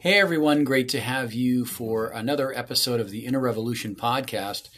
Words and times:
Hey 0.00 0.20
everyone, 0.20 0.62
great 0.62 0.88
to 0.90 1.00
have 1.00 1.32
you 1.32 1.64
for 1.64 2.06
another 2.10 2.56
episode 2.56 3.00
of 3.00 3.10
the 3.10 3.26
Inner 3.26 3.40
Revolution 3.40 3.96
podcast. 3.96 4.68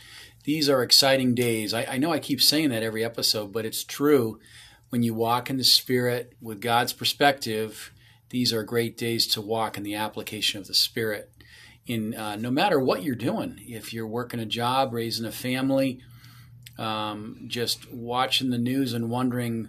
These 0.45 0.66
are 0.70 0.82
exciting 0.82 1.34
days. 1.34 1.75
I, 1.75 1.84
I, 1.84 1.98
know 1.98 2.11
I 2.11 2.19
keep 2.19 2.41
saying 2.41 2.70
that 2.70 2.82
every 2.82 3.05
episode, 3.05 3.52
but 3.52 3.66
it's 3.66 3.84
true. 3.84 4.41
When 4.88 5.02
you 5.02 5.12
walk 5.12 5.51
in 5.51 5.59
the 5.59 5.64
Spirit 5.64 6.33
with 6.41 6.62
God's 6.62 6.95
perspective, 6.95 7.93
these 8.30 8.51
are 8.51 8.62
great 8.62 8.96
days 8.96 9.27
to 9.34 9.43
walk 9.43 9.77
in 9.77 9.83
the 9.83 9.95
application 9.95 10.59
of 10.59 10.66
the 10.66 10.73
Spirit. 10.73 11.30
In 11.87 12.15
uh, 12.15 12.37
no 12.37 12.51
matter 12.51 12.80
what 12.80 13.02
you're 13.02 13.15
doing, 13.15 13.60
if 13.68 13.93
you're 13.93 14.07
working 14.07 14.41
a 14.41 14.46
job, 14.46 14.95
raising 14.95 15.27
a 15.27 15.32
family, 15.32 16.01
um, 16.79 17.45
just 17.46 17.93
watching 17.93 18.48
the 18.48 18.57
news 18.57 18.95
and 18.95 19.10
wondering 19.10 19.68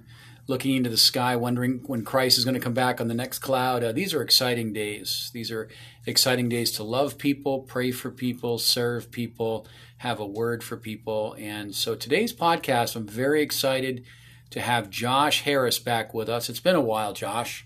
looking 0.52 0.76
into 0.76 0.90
the 0.90 0.98
sky, 0.98 1.34
wondering 1.38 1.82
when 1.88 2.04
Christ 2.04 2.38
is 2.38 2.44
going 2.44 2.55
to 2.55 2.60
come 2.60 2.73
back 2.73 3.00
on 3.00 3.08
the 3.08 3.14
next 3.14 3.40
cloud. 3.40 3.86
Uh, 3.86 3.94
these 3.94 4.14
are 4.14 4.22
exciting 4.22 4.74
days. 4.74 5.32
These 5.34 5.50
are 5.50 5.70
exciting 6.05 6.50
days 6.50 6.74
to 6.74 6.84
love 6.84 7.18
people, 7.18 7.62
pray 7.62 7.91
for 7.91 8.12
people, 8.12 8.58
serve 8.58 9.12
people, 9.12 9.66
have 10.00 10.20
a 10.20 10.26
word 10.26 10.62
for 10.62 10.76
people. 10.76 11.38
And 11.40 11.74
so 11.74 11.96
today's 11.96 12.34
podcast, 12.34 12.98
I'm 12.98 13.08
very 13.08 13.41
excited 13.41 14.04
to 14.50 14.60
have 14.60 14.90
Josh 14.90 15.44
Harris 15.44 15.80
back 15.80 16.14
with 16.14 16.27
us. 16.27 16.50
It's 16.50 16.60
been 16.60 16.76
a 16.76 16.82
while, 16.82 17.13
Josh. 17.13 17.66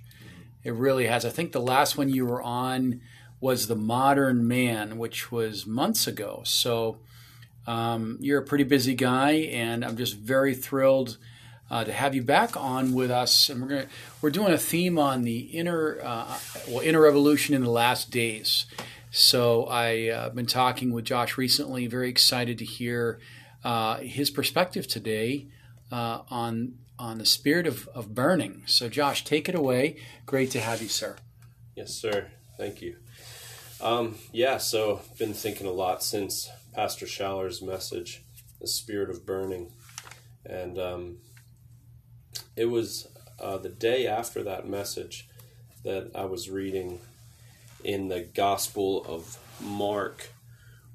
It 0.63 0.75
really 0.75 1.07
has. 1.07 1.25
I 1.25 1.29
think 1.29 1.53
the 1.53 1.59
last 1.59 1.97
one 1.97 2.09
you 2.09 2.27
were 2.27 2.41
on 2.43 3.01
was 3.41 3.65
The 3.65 3.75
Modern 3.75 4.47
Man, 4.47 4.99
which 4.99 5.31
was 5.31 5.65
months 5.65 6.05
ago. 6.05 6.43
So 6.45 6.99
um, 7.65 8.19
you're 8.21 8.41
a 8.41 8.45
pretty 8.45 8.63
busy 8.63 8.93
guy, 8.93 9.31
and 9.31 9.83
I'm 9.83 9.97
just 9.97 10.15
very 10.15 10.53
thrilled 10.53 11.17
uh, 11.69 11.83
to 11.83 11.91
have 11.91 12.13
you 12.13 12.21
back 12.21 12.55
on 12.55 12.93
with 12.93 13.11
us. 13.11 13.49
And 13.49 13.61
we're 13.61 13.67
gonna 13.67 13.87
we're 14.21 14.29
doing 14.31 14.53
a 14.53 14.57
theme 14.57 14.97
on 14.97 15.23
the 15.23 15.39
inner 15.39 15.99
uh, 16.03 16.37
well 16.67 16.81
inner 16.81 17.01
revolution 17.01 17.55
in 17.55 17.63
the 17.63 17.69
last 17.69 18.11
days. 18.11 18.65
So 19.11 19.65
I've 19.67 20.09
uh, 20.09 20.29
been 20.29 20.45
talking 20.45 20.91
with 20.91 21.05
Josh 21.05 21.37
recently. 21.37 21.87
Very 21.87 22.09
excited 22.09 22.57
to 22.57 22.65
hear 22.65 23.19
uh, 23.63 23.97
his 23.97 24.29
perspective 24.29 24.87
today 24.87 25.47
uh, 25.91 26.21
on 26.29 26.75
on 26.97 27.17
the 27.17 27.25
spirit 27.25 27.67
of, 27.67 27.87
of 27.89 28.13
burning. 28.13 28.63
So 28.65 28.89
Josh, 28.89 29.23
take 29.23 29.49
it 29.49 29.55
away. 29.55 29.97
Great 30.25 30.51
to 30.51 30.59
have 30.59 30.81
you, 30.81 30.87
sir. 30.87 31.17
Yes, 31.75 31.93
sir. 31.93 32.27
Thank 32.57 32.81
you. 32.81 32.95
Um, 33.81 34.15
yeah, 34.31 34.57
so 34.57 35.01
been 35.19 35.33
thinking 35.33 35.67
a 35.67 35.71
lot 35.71 36.01
since 36.03 36.49
Pastor 36.73 37.05
Schaller's 37.05 37.61
message, 37.61 38.23
the 38.61 38.67
spirit 38.67 39.09
of 39.09 39.25
burning, 39.25 39.71
and 40.45 40.79
um, 40.79 41.17
it 42.55 42.65
was 42.65 43.07
uh, 43.39 43.57
the 43.57 43.69
day 43.69 44.07
after 44.07 44.43
that 44.43 44.67
message 44.67 45.27
that 45.83 46.11
I 46.15 46.25
was 46.25 46.49
reading 46.49 46.99
in 47.83 48.07
the 48.07 48.21
Gospel 48.21 49.05
of 49.07 49.37
Mark, 49.61 50.29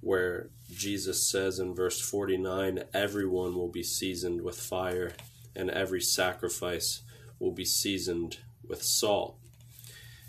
where 0.01 0.49
Jesus 0.73 1.31
says 1.31 1.59
in 1.59 1.75
verse 1.75 2.01
49 2.01 2.85
everyone 2.93 3.55
will 3.55 3.69
be 3.69 3.83
seasoned 3.83 4.43
with 4.43 4.59
fire, 4.59 5.13
and 5.55 5.71
every 5.71 6.01
sacrifice 6.01 7.03
will 7.39 7.53
be 7.53 7.65
seasoned 7.65 8.39
with 8.67 8.83
salt. 8.83 9.37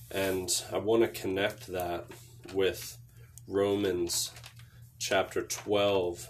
And 0.10 0.50
I 0.72 0.78
want 0.78 1.04
to 1.04 1.08
connect 1.22 1.68
that 1.68 2.06
with 2.54 2.98
Romans 3.48 4.32
chapter 5.00 5.42
12, 5.42 6.30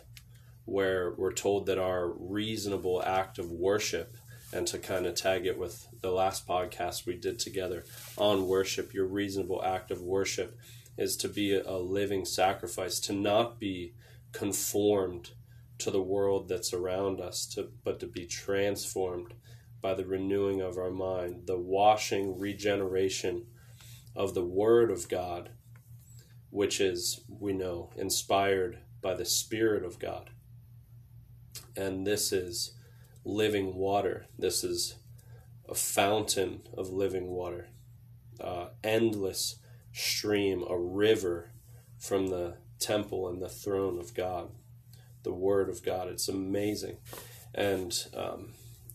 where 0.65 1.11
we're 1.11 1.33
told 1.33 1.65
that 1.65 1.79
our 1.79 2.07
reasonable 2.07 3.01
act 3.03 3.39
of 3.39 3.51
worship 3.51 4.15
and 4.53 4.67
to 4.67 4.77
kind 4.77 5.05
of 5.05 5.15
tag 5.15 5.45
it 5.45 5.57
with 5.57 5.87
the 6.01 6.11
last 6.11 6.47
podcast 6.47 7.05
we 7.05 7.15
did 7.15 7.39
together 7.39 7.85
on 8.17 8.47
worship, 8.47 8.93
your 8.93 9.05
reasonable 9.05 9.63
act 9.63 9.91
of 9.91 10.01
worship 10.01 10.57
is 10.97 11.15
to 11.17 11.29
be 11.29 11.55
a 11.55 11.77
living 11.77 12.25
sacrifice, 12.25 12.99
to 12.99 13.13
not 13.13 13.59
be 13.59 13.93
conformed 14.31 15.31
to 15.77 15.89
the 15.89 16.01
world 16.01 16.47
that's 16.47 16.73
around 16.73 17.19
us, 17.19 17.45
to, 17.47 17.69
but 17.83 17.99
to 17.99 18.07
be 18.07 18.25
transformed 18.25 19.33
by 19.81 19.93
the 19.93 20.05
renewing 20.05 20.61
of 20.61 20.77
our 20.77 20.91
mind, 20.91 21.47
the 21.47 21.57
washing, 21.57 22.37
regeneration 22.37 23.45
of 24.15 24.33
the 24.33 24.45
Word 24.45 24.91
of 24.91 25.09
God, 25.09 25.49
which 26.49 26.79
is, 26.79 27.21
we 27.27 27.53
know, 27.53 27.89
inspired 27.95 28.79
by 29.01 29.15
the 29.15 29.25
Spirit 29.25 29.83
of 29.83 29.97
God. 29.97 30.29
And 31.75 32.05
this 32.05 32.31
is 32.31 32.77
living 33.23 33.75
water. 33.75 34.25
This 34.37 34.63
is 34.63 34.95
a 35.69 35.75
fountain 35.75 36.61
of 36.77 36.89
living 36.89 37.27
water, 37.27 37.67
uh, 38.39 38.67
endless 38.83 39.57
stream, 39.93 40.63
a 40.67 40.77
river 40.77 41.51
from 41.97 42.27
the 42.27 42.55
temple 42.79 43.27
and 43.27 43.41
the 43.41 43.49
throne 43.49 43.99
of 43.99 44.13
God, 44.13 44.49
the 45.23 45.33
Word 45.33 45.69
of 45.69 45.83
God. 45.83 46.07
It's 46.07 46.27
amazing, 46.27 46.97
and 47.53 48.07
um, 48.15 48.49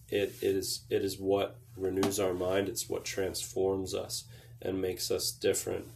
it 0.09 0.35
is 0.43 0.83
it 0.91 1.03
is 1.03 1.19
what 1.19 1.57
renews 1.77 2.19
our 2.19 2.35
mind. 2.35 2.69
It's 2.69 2.89
what 2.89 3.05
transforms 3.05 3.95
us 3.95 4.25
and 4.61 4.81
makes 4.81 5.11
us 5.11 5.31
different. 5.31 5.87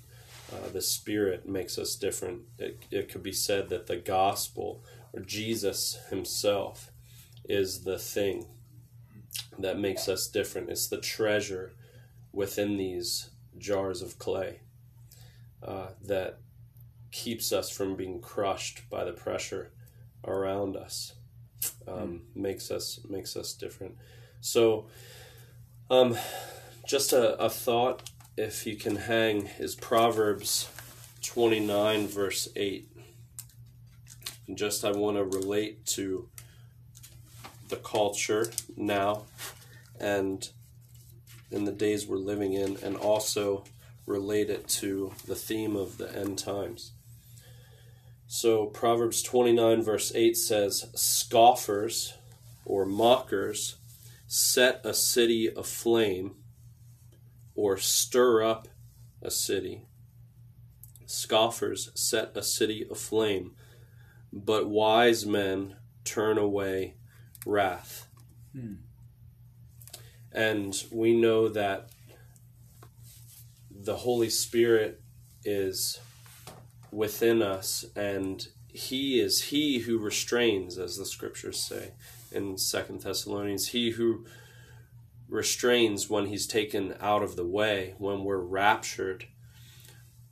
Uh, 0.53 0.69
the 0.73 0.83
Spirit 0.83 1.49
makes 1.49 1.79
us 1.79 1.95
different. 1.95 2.43
It, 2.59 2.83
it 2.91 3.09
could 3.09 3.23
be 3.23 3.33
said 3.33 3.69
that 3.69 3.87
the 3.87 3.97
gospel 3.97 4.85
or 5.13 5.21
Jesus 5.21 5.99
Himself 6.11 6.90
is 7.51 7.83
the 7.83 7.99
thing 7.99 8.47
that 9.59 9.79
makes 9.79 10.09
us 10.09 10.29
different. 10.29 10.71
It's 10.71 10.89
the 10.89 11.01
treasure 11.01 11.73
within 12.33 12.77
these 12.77 13.31
jars 13.59 14.03
of 14.03 14.19
clay 14.19 14.61
uh, 15.63 15.89
that 16.07 16.39
keeps 17.11 17.53
us 17.53 17.69
from 17.71 17.97
being 17.97 18.21
crushed 18.21 18.89
by 18.89 19.05
the 19.05 19.13
pressure 19.13 19.73
around 20.25 20.77
us. 20.77 21.15
Um, 21.87 21.97
mm. 21.97 22.21
Makes 22.35 22.71
us 22.71 23.01
makes 23.09 23.37
us 23.37 23.53
different. 23.53 23.97
So, 24.41 24.87
um, 25.91 26.17
just 26.87 27.13
a, 27.13 27.37
a 27.39 27.51
thought, 27.51 28.11
if 28.37 28.67
you 28.67 28.77
can 28.77 28.97
hang, 28.97 29.51
is 29.59 29.75
Proverbs 29.75 30.71
twenty 31.21 31.61
nine 31.61 32.07
verse 32.07 32.49
eight. 32.57 32.89
And 34.47 34.57
just 34.57 34.85
I 34.85 34.93
want 34.93 35.17
to 35.19 35.25
relate 35.25 35.85
to 35.97 36.30
the 37.71 37.77
culture 37.77 38.51
now 38.77 39.25
and 39.99 40.51
in 41.51 41.65
the 41.65 41.73
days 41.73 42.07
we're 42.07 42.17
living 42.17 42.55
in, 42.55 42.77
and 42.83 42.97
also 42.97 43.65
relate 44.07 44.51
it 44.51 44.69
to 44.69 45.13
the 45.27 45.35
theme 45.35 45.77
of 45.77 45.99
the 45.99 46.15
end 46.17 46.39
times. 46.39 46.93
So, 48.27 48.67
Proverbs 48.67 49.23
29, 49.23 49.83
verse 49.83 50.13
8 50.15 50.37
says, 50.37 50.87
Scoffers 50.95 52.15
or 52.65 52.87
mockers 52.87 53.77
set 54.29 54.81
a 54.85 54.95
city 54.95 55.49
aflame 55.49 56.37
or 57.55 57.77
stir 57.77 58.45
up 58.45 58.69
a 59.21 59.31
city. 59.31 59.83
Scoffers 61.07 61.91
set 61.95 62.37
a 62.37 62.43
city 62.43 62.87
aflame, 62.89 63.57
but 64.33 64.69
wise 64.69 65.27
men 65.27 65.75
turn 66.05 66.39
away 66.39 66.95
wrath. 67.47 68.07
Hmm. 68.53 68.75
And 70.33 70.75
we 70.93 71.15
know 71.15 71.49
that 71.49 71.91
the 73.71 73.97
Holy 73.97 74.31
Spirit 74.31 75.01
is 75.45 75.99
within 76.93 77.43
us 77.43 77.85
and 77.97 78.49
he 78.69 79.21
is 79.21 79.45
he 79.45 79.81
who 79.81 79.99
restrains 79.99 80.79
as 80.79 80.97
the 80.97 81.07
scriptures 81.07 81.63
say 81.63 81.93
in 82.33 82.59
second 82.59 83.01
thessalonians 83.01 83.69
he 83.69 83.91
who 83.91 84.25
restrains 85.29 86.11
when 86.11 86.27
he's 86.27 86.47
taken 86.47 86.95
out 87.01 87.23
of 87.23 87.37
the 87.37 87.47
way 87.47 87.95
when 87.99 88.25
we're 88.25 88.39
raptured 88.39 89.25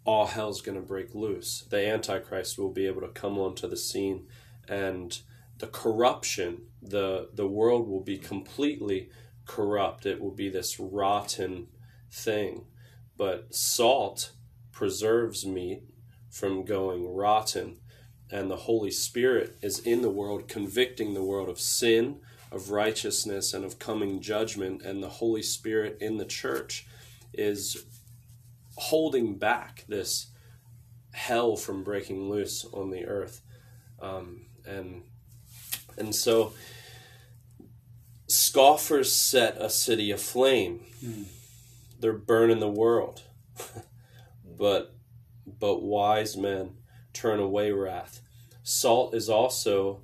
all 0.04 0.26
hell's 0.26 0.60
going 0.60 0.74
to 0.80 0.86
break 0.86 1.14
loose 1.14 1.64
the 1.70 1.86
antichrist 1.86 2.58
will 2.58 2.70
be 2.70 2.86
able 2.86 3.00
to 3.00 3.08
come 3.08 3.38
onto 3.38 3.68
the 3.68 3.76
scene 3.76 4.26
and 4.68 5.20
the 5.58 5.66
corruption, 5.66 6.62
the 6.80 7.30
the 7.34 7.46
world 7.46 7.88
will 7.88 8.02
be 8.02 8.18
completely 8.18 9.10
corrupt. 9.46 10.06
It 10.06 10.20
will 10.20 10.34
be 10.34 10.48
this 10.48 10.78
rotten 10.78 11.68
thing. 12.10 12.66
But 13.16 13.54
salt 13.54 14.32
preserves 14.70 15.44
meat 15.44 15.82
from 16.30 16.64
going 16.64 17.12
rotten, 17.12 17.78
and 18.30 18.50
the 18.50 18.56
Holy 18.56 18.92
Spirit 18.92 19.58
is 19.60 19.80
in 19.80 20.02
the 20.02 20.10
world, 20.10 20.46
convicting 20.46 21.14
the 21.14 21.24
world 21.24 21.48
of 21.48 21.58
sin, 21.58 22.20
of 22.52 22.70
righteousness, 22.70 23.52
and 23.52 23.64
of 23.64 23.80
coming 23.80 24.20
judgment. 24.20 24.82
And 24.82 25.02
the 25.02 25.08
Holy 25.08 25.42
Spirit 25.42 25.98
in 26.00 26.18
the 26.18 26.24
church 26.24 26.86
is 27.32 27.84
holding 28.76 29.36
back 29.36 29.84
this 29.88 30.28
hell 31.10 31.56
from 31.56 31.82
breaking 31.82 32.30
loose 32.30 32.64
on 32.72 32.90
the 32.90 33.04
earth. 33.06 33.42
Um, 34.00 34.46
and 34.64 35.02
and 35.98 36.14
so 36.14 36.52
scoffers 38.26 39.12
set 39.12 39.56
a 39.60 39.70
city 39.70 40.10
aflame. 40.10 40.80
Mm. 41.04 41.24
They're 42.00 42.12
burning 42.12 42.60
the 42.60 42.68
world. 42.68 43.22
but 44.58 44.94
but 45.58 45.82
wise 45.82 46.36
men 46.36 46.76
turn 47.12 47.40
away 47.40 47.72
wrath. 47.72 48.20
Salt 48.62 49.14
is 49.14 49.28
also 49.28 50.02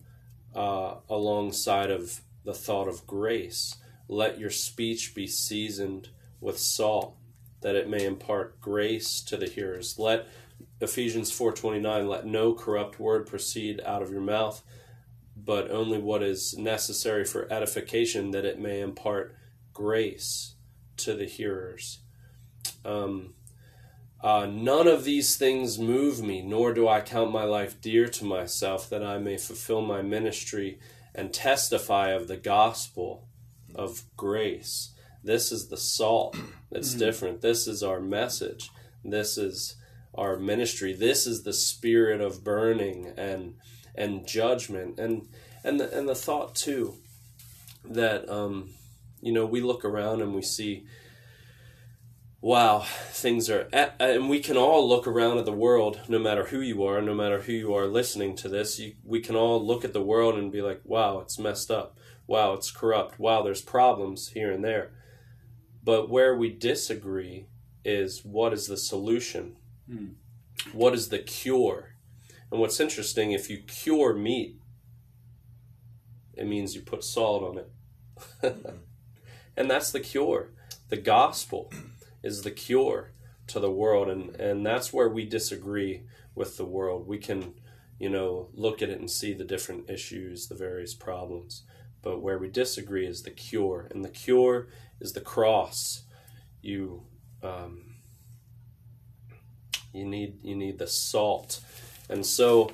uh, 0.55 0.97
alongside 1.11 1.91
of 1.91 2.23
the 2.45 2.55
thought 2.55 2.89
of 2.89 3.07
grace. 3.07 3.77
Let 4.09 4.39
your 4.39 4.51
speech 4.51 5.15
be 5.15 5.27
seasoned 5.27 6.09
with 6.41 6.59
salt, 6.59 7.17
that 7.61 7.75
it 7.75 7.89
may 7.89 8.05
impart 8.05 8.61
grace 8.61 9.21
to 9.23 9.37
the 9.37 9.49
hearers. 9.49 9.99
Let 9.99 10.27
Ephesians 10.81 11.31
4:29 11.31 12.09
let 12.09 12.27
no 12.27 12.53
corrupt 12.53 13.01
word 13.01 13.27
proceed 13.27 13.81
out 13.85 14.03
of 14.03 14.11
your 14.11 14.21
mouth, 14.21 14.63
but 15.45 15.71
only 15.71 15.99
what 15.99 16.23
is 16.23 16.57
necessary 16.57 17.25
for 17.25 17.53
edification 17.53 18.31
that 18.31 18.45
it 18.45 18.59
may 18.59 18.81
impart 18.81 19.35
grace 19.73 20.55
to 20.97 21.15
the 21.15 21.27
hearers. 21.27 21.99
Um, 22.85 23.35
uh, 24.23 24.47
none 24.47 24.87
of 24.87 25.05
these 25.05 25.37
things 25.37 25.79
move 25.79 26.23
me, 26.23 26.41
nor 26.41 26.73
do 26.73 26.89
I 26.89 27.01
count 27.03 27.31
my 27.31 27.45
life 27.45 27.81
dear 27.81 28.09
to 28.09 28.25
myself, 28.25 28.89
that 28.89 29.05
I 29.05 29.19
may 29.19 29.37
fulfill 29.37 29.83
my 29.83 30.01
ministry 30.01 30.79
and 31.15 31.33
testify 31.33 32.11
of 32.11 32.27
the 32.27 32.37
gospel 32.37 33.29
of 33.75 34.05
grace. 34.17 34.93
This 35.23 35.53
is 35.53 35.69
the 35.69 35.77
salt 35.77 36.37
that's 36.71 36.91
mm-hmm. 36.91 36.99
different. 36.99 37.41
This 37.41 37.67
is 37.67 37.83
our 37.83 38.01
message. 38.01 38.71
This 39.05 39.37
is 39.37 39.77
our 40.15 40.39
ministry. 40.39 40.93
This 40.93 41.27
is 41.27 41.43
the 41.43 41.53
spirit 41.53 42.21
of 42.21 42.45
burning 42.45 43.13
and 43.17 43.57
and 43.95 44.27
judgment. 44.27 44.99
And 44.99 45.29
and 45.65 45.81
the, 45.81 45.97
and 45.97 46.09
the 46.09 46.15
thought 46.15 46.55
too 46.55 46.97
that 47.85 48.29
um, 48.29 48.71
you 49.21 49.33
know 49.33 49.47
we 49.47 49.61
look 49.61 49.85
around 49.85 50.23
and 50.23 50.35
we 50.35 50.43
see 50.43 50.87
wow 52.41 52.85
things 53.09 53.49
are 53.49 53.69
and 53.73 54.29
we 54.29 54.39
can 54.39 54.57
all 54.57 54.87
look 54.87 55.07
around 55.07 55.39
at 55.39 55.47
the 55.47 55.53
world 55.53 56.01
no 56.09 56.19
matter 56.19 56.45
who 56.47 56.61
you 56.61 56.85
are 56.85 57.01
no 57.01 57.15
matter 57.15 57.41
who 57.41 57.53
you 57.53 57.75
are 57.75 57.87
listening 57.87 58.37
to 58.37 58.49
this. 58.49 58.79
You, 58.79 58.95
we 59.03 59.21
can 59.21 59.35
all 59.35 59.65
look 59.65 59.85
at 59.85 59.93
the 59.93 60.03
world 60.03 60.37
and 60.37 60.53
be 60.53 60.63
like 60.63 60.83
wow 60.85 61.21
it's 61.21 61.39
messed 61.39 61.71
up. 61.71 61.99
Wow 62.27 62.53
it's 62.53 62.71
corrupt. 62.71 63.19
Wow 63.19 63.43
there's 63.43 63.63
problems 63.63 64.29
here 64.29 64.53
and 64.53 64.63
there. 64.63 64.93
But 65.83 66.09
where 66.09 66.35
we 66.35 66.51
disagree 66.51 67.47
is 67.85 68.25
what 68.25 68.53
is 68.53 68.67
the 68.67 68.77
solution? 68.77 69.57
Hmm. 69.87 70.13
what 70.73 70.95
is 70.95 71.11
the 71.11 71.19
cure 71.19 71.94
and 72.55 72.61
what's 72.61 72.79
interesting, 72.79 73.33
if 73.33 73.51
you 73.51 73.59
cure 73.59 74.15
meat, 74.15 74.61
it 76.35 76.47
means 76.47 76.77
you 76.77 76.83
put 76.83 77.03
salt 77.03 77.43
on 77.43 77.59
it. 77.59 78.57
and 79.57 79.69
that's 79.69 79.91
the 79.91 79.99
cure. 79.99 80.51
The 80.89 80.97
gospel 80.97 81.73
is 82.23 82.43
the 82.43 82.53
cure 82.53 83.11
to 83.49 83.59
the 83.59 83.73
world 83.73 84.09
and, 84.09 84.37
and 84.37 84.65
that's 84.65 84.93
where 84.93 85.09
we 85.09 85.25
disagree 85.25 86.05
with 86.37 86.57
the 86.57 86.65
world. 86.65 87.09
We 87.09 87.19
can, 87.19 87.55
you 87.99 88.09
know, 88.09 88.51
look 88.55 88.83
at 88.83 88.89
it 88.89 89.01
and 89.01 89.11
see 89.11 89.33
the 89.33 89.43
different 89.43 89.91
issues, 89.91 90.47
the 90.47 90.55
various 90.55 90.95
problems. 90.95 91.65
But 92.03 92.23
where 92.23 92.39
we 92.39 92.47
disagree 92.47 93.05
is 93.05 93.25
the 93.25 93.33
cure. 93.33 93.89
And 93.91 94.05
the 94.05 94.11
cure 94.11 94.69
is 95.01 95.13
the 95.15 95.21
cross. 95.21 96.05
You 96.63 97.03
um, 97.43 97.97
you 99.93 100.05
need 100.05 100.39
you 100.45 100.55
need 100.55 100.79
the 100.79 100.87
salt 100.87 101.61
and 102.09 102.25
so 102.25 102.71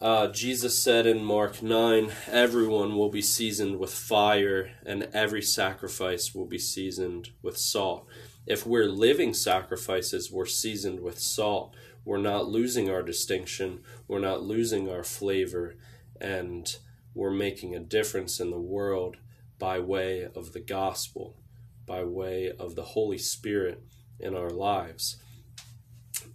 uh, 0.00 0.28
Jesus 0.28 0.78
said 0.78 1.06
in 1.06 1.24
Mark 1.24 1.62
9, 1.62 2.12
everyone 2.30 2.96
will 2.96 3.08
be 3.08 3.22
seasoned 3.22 3.78
with 3.78 3.92
fire, 3.92 4.72
and 4.84 5.08
every 5.14 5.40
sacrifice 5.40 6.34
will 6.34 6.44
be 6.44 6.58
seasoned 6.58 7.30
with 7.40 7.56
salt. 7.56 8.06
If 8.46 8.66
we're 8.66 8.84
living 8.84 9.32
sacrifices, 9.32 10.30
we're 10.30 10.44
seasoned 10.44 11.00
with 11.00 11.18
salt. 11.18 11.74
We're 12.04 12.18
not 12.18 12.48
losing 12.48 12.90
our 12.90 13.02
distinction, 13.02 13.80
we're 14.06 14.18
not 14.18 14.42
losing 14.42 14.90
our 14.90 15.04
flavor, 15.04 15.76
and 16.20 16.76
we're 17.14 17.30
making 17.30 17.74
a 17.74 17.80
difference 17.80 18.40
in 18.40 18.50
the 18.50 18.60
world 18.60 19.16
by 19.58 19.78
way 19.78 20.28
of 20.34 20.52
the 20.52 20.60
gospel, 20.60 21.40
by 21.86 22.04
way 22.04 22.52
of 22.58 22.74
the 22.74 22.82
Holy 22.82 23.16
Spirit 23.16 23.82
in 24.20 24.36
our 24.36 24.50
lives. 24.50 25.16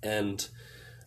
And 0.02 0.48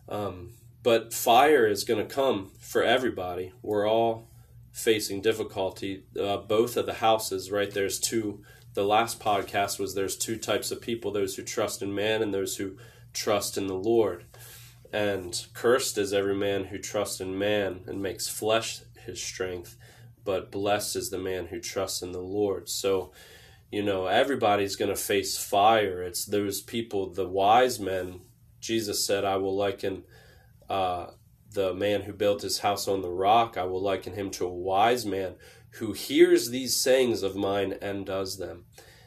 um, 0.07 0.53
but 0.83 1.13
fire 1.13 1.65
is 1.65 1.85
going 1.85 2.05
to 2.05 2.13
come 2.13 2.51
for 2.59 2.83
everybody. 2.83 3.53
We're 3.61 3.87
all 3.87 4.29
facing 4.73 5.21
difficulty. 5.21 6.03
Uh, 6.19 6.37
both 6.37 6.75
of 6.75 6.85
the 6.85 6.95
houses, 6.95 7.49
right? 7.49 7.71
There's 7.71 7.99
two. 7.99 8.43
The 8.73 8.83
last 8.83 9.19
podcast 9.19 9.79
was 9.79 9.93
there's 9.93 10.17
two 10.17 10.37
types 10.37 10.71
of 10.71 10.81
people: 10.81 11.11
those 11.11 11.35
who 11.35 11.43
trust 11.43 11.81
in 11.81 11.95
man 11.95 12.21
and 12.21 12.33
those 12.33 12.57
who 12.57 12.77
trust 13.13 13.57
in 13.57 13.67
the 13.67 13.75
Lord. 13.75 14.25
And 14.91 15.45
cursed 15.53 15.97
is 15.97 16.13
every 16.13 16.35
man 16.35 16.65
who 16.65 16.77
trusts 16.77 17.19
in 17.19 17.37
man 17.37 17.81
and 17.87 18.01
makes 18.01 18.27
flesh 18.27 18.81
his 19.05 19.21
strength, 19.21 19.75
but 20.23 20.51
blessed 20.51 20.95
is 20.95 21.09
the 21.09 21.17
man 21.17 21.47
who 21.47 21.59
trusts 21.59 22.03
in 22.03 22.11
the 22.11 22.19
Lord. 22.19 22.69
So, 22.69 23.11
you 23.71 23.81
know, 23.81 24.05
everybody's 24.05 24.75
going 24.75 24.91
to 24.91 24.95
face 24.95 25.35
fire. 25.35 26.03
It's 26.03 26.25
those 26.25 26.61
people, 26.61 27.09
the 27.09 27.27
wise 27.27 27.79
men. 27.79 28.21
Jesus 28.59 29.05
said, 29.05 29.23
"I 29.23 29.37
will 29.37 29.55
liken." 29.55 30.03
Uh, 30.69 31.07
the 31.53 31.73
man 31.73 32.01
who 32.01 32.13
built 32.13 32.41
his 32.41 32.59
house 32.59 32.87
on 32.87 33.01
the 33.01 33.11
rock, 33.11 33.57
I 33.57 33.63
will 33.63 33.81
liken 33.81 34.13
him 34.13 34.31
to 34.31 34.45
a 34.45 34.53
wise 34.53 35.05
man 35.05 35.35
who 35.77 35.93
hears 35.93 36.49
these 36.49 36.75
sayings 36.75 37.23
of 37.23 37.35
mine 37.35 37.75
and 37.81 38.05
does 38.05 38.37
them. 38.37 38.65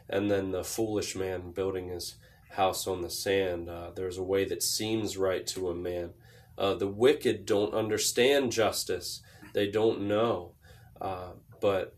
And 0.08 0.30
then 0.30 0.52
the 0.52 0.64
foolish 0.64 1.16
man 1.16 1.52
building 1.52 1.88
his 1.88 2.16
house 2.50 2.86
on 2.86 3.02
the 3.02 3.10
sand. 3.10 3.68
Uh, 3.68 3.90
there's 3.94 4.18
a 4.18 4.22
way 4.22 4.44
that 4.44 4.62
seems 4.62 5.16
right 5.16 5.46
to 5.48 5.68
a 5.68 5.74
man. 5.74 6.10
Uh, 6.58 6.74
the 6.74 6.88
wicked 6.88 7.44
don't 7.46 7.74
understand 7.74 8.50
justice, 8.50 9.22
they 9.52 9.70
don't 9.70 10.02
know. 10.02 10.54
Uh, 11.00 11.32
but 11.60 11.96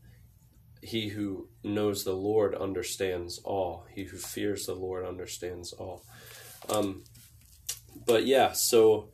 he 0.82 1.08
who 1.08 1.48
knows 1.62 2.04
the 2.04 2.14
Lord 2.14 2.54
understands 2.54 3.38
all. 3.44 3.86
He 3.90 4.04
who 4.04 4.16
fears 4.16 4.66
the 4.66 4.74
Lord 4.74 5.04
understands 5.04 5.72
all. 5.72 6.04
Um, 6.68 7.04
but 8.06 8.26
yeah, 8.26 8.52
so 8.52 9.10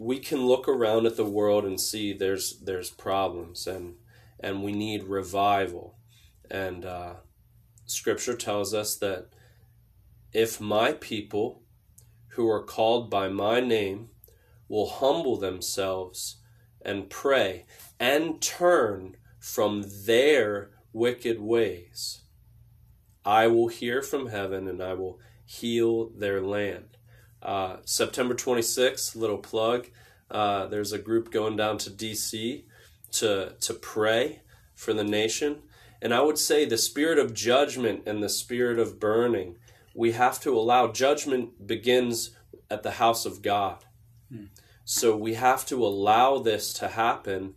we 0.00 0.18
can 0.18 0.46
look 0.46 0.66
around 0.66 1.04
at 1.04 1.16
the 1.16 1.26
world 1.26 1.66
and 1.66 1.78
see 1.78 2.14
there's 2.14 2.58
there's 2.60 2.88
problems 2.88 3.66
and 3.66 3.96
and 4.40 4.62
we 4.62 4.72
need 4.72 5.04
revival. 5.04 5.98
And 6.50 6.86
uh, 6.86 7.14
scripture 7.84 8.34
tells 8.34 8.72
us 8.72 8.96
that 8.96 9.26
if 10.32 10.58
my 10.58 10.92
people 10.92 11.62
who 12.28 12.48
are 12.48 12.64
called 12.64 13.10
by 13.10 13.28
my 13.28 13.60
name 13.60 14.08
will 14.68 14.88
humble 14.88 15.36
themselves 15.36 16.36
and 16.80 17.10
pray 17.10 17.66
and 17.98 18.40
turn 18.40 19.16
from 19.38 19.84
their 20.06 20.70
wicked 20.92 21.40
ways 21.40 22.22
i 23.24 23.46
will 23.46 23.68
hear 23.68 24.02
from 24.02 24.28
heaven 24.28 24.66
and 24.66 24.82
i 24.82 24.92
will 24.92 25.18
heal 25.44 26.10
their 26.10 26.40
land 26.40 26.96
uh, 27.42 27.76
September 27.84 28.34
26th, 28.34 29.16
little 29.16 29.38
plug. 29.38 29.88
Uh, 30.30 30.66
there's 30.66 30.92
a 30.92 30.98
group 30.98 31.32
going 31.32 31.56
down 31.56 31.78
to 31.78 31.90
DC 31.90 32.64
to 33.12 33.54
to 33.60 33.74
pray 33.74 34.42
for 34.74 34.92
the 34.92 35.04
nation, 35.04 35.62
and 36.00 36.14
I 36.14 36.20
would 36.20 36.38
say 36.38 36.64
the 36.64 36.78
spirit 36.78 37.18
of 37.18 37.34
judgment 37.34 38.02
and 38.06 38.22
the 38.22 38.28
spirit 38.28 38.78
of 38.78 39.00
burning. 39.00 39.56
We 39.94 40.12
have 40.12 40.40
to 40.42 40.56
allow 40.56 40.92
judgment 40.92 41.66
begins 41.66 42.30
at 42.70 42.82
the 42.82 42.92
house 42.92 43.26
of 43.26 43.42
God. 43.42 43.84
Hmm. 44.30 44.44
So 44.84 45.16
we 45.16 45.34
have 45.34 45.66
to 45.66 45.84
allow 45.84 46.38
this 46.38 46.72
to 46.74 46.88
happen 46.88 47.54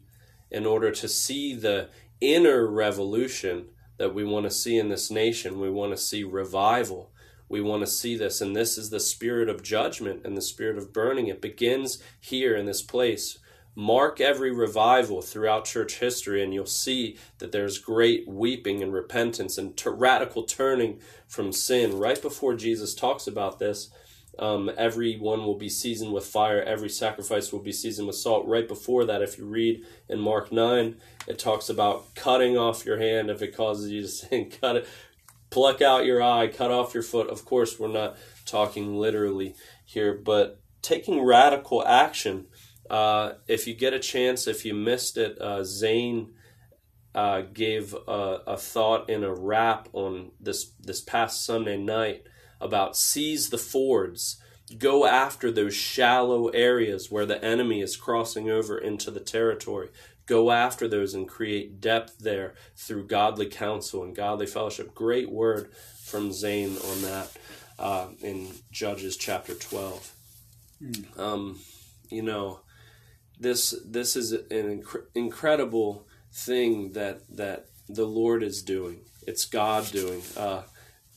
in 0.49 0.65
order 0.65 0.91
to 0.91 1.07
see 1.07 1.53
the 1.53 1.89
inner 2.19 2.65
revolution 2.67 3.69
that 3.97 4.13
we 4.13 4.23
want 4.23 4.45
to 4.45 4.51
see 4.51 4.77
in 4.77 4.89
this 4.89 5.11
nation. 5.11 5.59
We 5.59 5.69
want 5.69 5.91
to 5.91 5.97
see 5.97 6.23
revival 6.23 7.12
we 7.53 7.61
want 7.61 7.81
to 7.81 7.87
see 7.87 8.17
this. 8.17 8.41
And 8.41 8.55
this 8.55 8.79
is 8.79 8.89
the 8.89 8.99
spirit 8.99 9.47
of 9.47 9.61
judgment 9.61 10.21
and 10.25 10.35
the 10.35 10.41
spirit 10.41 10.75
of 10.75 10.91
burning. 10.91 11.27
It 11.27 11.39
begins 11.39 12.01
here 12.19 12.55
in 12.55 12.65
this 12.65 12.81
place. 12.81 13.37
Mark 13.75 14.19
every 14.19 14.51
revival 14.51 15.21
throughout 15.21 15.65
church 15.65 15.99
history, 15.99 16.43
and 16.43 16.51
you'll 16.51 16.65
see 16.65 17.15
that 17.37 17.51
there's 17.51 17.77
great 17.77 18.27
weeping 18.27 18.81
and 18.81 18.91
repentance 18.91 19.59
and 19.59 19.77
t- 19.77 19.87
radical 19.87 20.41
turning 20.41 20.99
from 21.27 21.53
sin. 21.53 21.99
Right 21.99 22.19
before 22.19 22.55
Jesus 22.55 22.95
talks 22.95 23.27
about 23.27 23.59
this, 23.59 23.91
um, 24.39 24.71
everyone 24.75 25.45
will 25.45 25.57
be 25.57 25.69
seasoned 25.69 26.11
with 26.11 26.25
fire, 26.25 26.59
every 26.63 26.89
sacrifice 26.89 27.53
will 27.53 27.61
be 27.61 27.71
seasoned 27.71 28.07
with 28.07 28.15
salt. 28.15 28.47
Right 28.47 28.67
before 28.67 29.05
that, 29.05 29.21
if 29.21 29.37
you 29.37 29.45
read 29.45 29.85
in 30.09 30.19
Mark 30.19 30.51
9, 30.51 30.95
it 31.27 31.37
talks 31.37 31.69
about 31.69 32.15
cutting 32.15 32.57
off 32.57 32.83
your 32.83 32.97
hand 32.97 33.29
if 33.29 33.43
it 33.43 33.55
causes 33.55 33.91
you 33.91 34.01
to 34.01 34.07
sin. 34.19 34.51
Cut 34.59 34.77
it, 34.77 34.87
pluck 35.53 35.83
out 35.83 36.03
your 36.03 36.21
eye, 36.21 36.47
cut 36.47 36.71
off 36.71 36.95
your 36.95 37.03
foot. 37.03 37.29
Of 37.29 37.45
course, 37.45 37.79
we're 37.79 37.87
not 37.87 38.17
talking 38.43 38.97
literally 38.97 39.53
here, 39.85 40.13
but 40.13 40.59
taking 40.81 41.23
radical 41.23 41.85
action. 41.85 42.47
Uh, 42.89 43.33
if 43.47 43.67
you 43.67 43.75
get 43.75 43.93
a 43.93 43.99
chance, 43.99 44.47
if 44.47 44.65
you 44.65 44.73
missed 44.73 45.15
it, 45.15 45.39
uh, 45.39 45.63
Zane 45.63 46.33
uh, 47.13 47.41
gave 47.41 47.93
a, 48.07 48.39
a, 48.47 48.57
thought 48.57 49.07
in 49.07 49.23
a 49.23 49.31
rap 49.31 49.87
on 49.93 50.31
this 50.39 50.71
this 50.81 51.01
past 51.01 51.45
Sunday 51.45 51.77
night 51.77 52.23
about 52.59 52.97
seize 52.97 53.51
the 53.51 53.57
Fords. 53.59 54.41
Go 54.79 55.05
after 55.05 55.51
those 55.51 55.75
shallow 55.75 56.47
areas 56.47 57.11
where 57.11 57.27
the 57.27 57.43
enemy 57.45 57.81
is 57.81 57.95
crossing 57.95 58.49
over 58.49 58.75
into 58.75 59.11
the 59.11 59.19
territory. 59.19 59.89
Go 60.25 60.51
after 60.51 60.87
those 60.87 61.13
and 61.13 61.27
create 61.27 61.81
depth 61.81 62.19
there 62.19 62.53
through 62.75 63.07
godly 63.07 63.47
counsel 63.47 64.03
and 64.03 64.15
godly 64.15 64.45
fellowship. 64.45 64.95
Great 64.95 65.29
word 65.29 65.71
from 66.01 66.31
Zane 66.31 66.77
on 66.77 67.01
that 67.01 67.31
uh, 67.77 68.07
in 68.21 68.47
Judges 68.71 69.17
chapter 69.17 69.53
12. 69.53 70.13
Mm. 70.81 71.19
Um, 71.19 71.59
you 72.09 72.21
know, 72.21 72.61
this 73.39 73.75
this 73.85 74.15
is 74.15 74.31
an 74.31 74.81
inc- 74.81 75.05
incredible 75.15 76.07
thing 76.31 76.93
that 76.93 77.21
that 77.35 77.67
the 77.89 78.05
Lord 78.05 78.43
is 78.43 78.61
doing. 78.61 79.01
It's 79.27 79.45
God 79.45 79.89
doing. 79.91 80.21
Uh, 80.37 80.63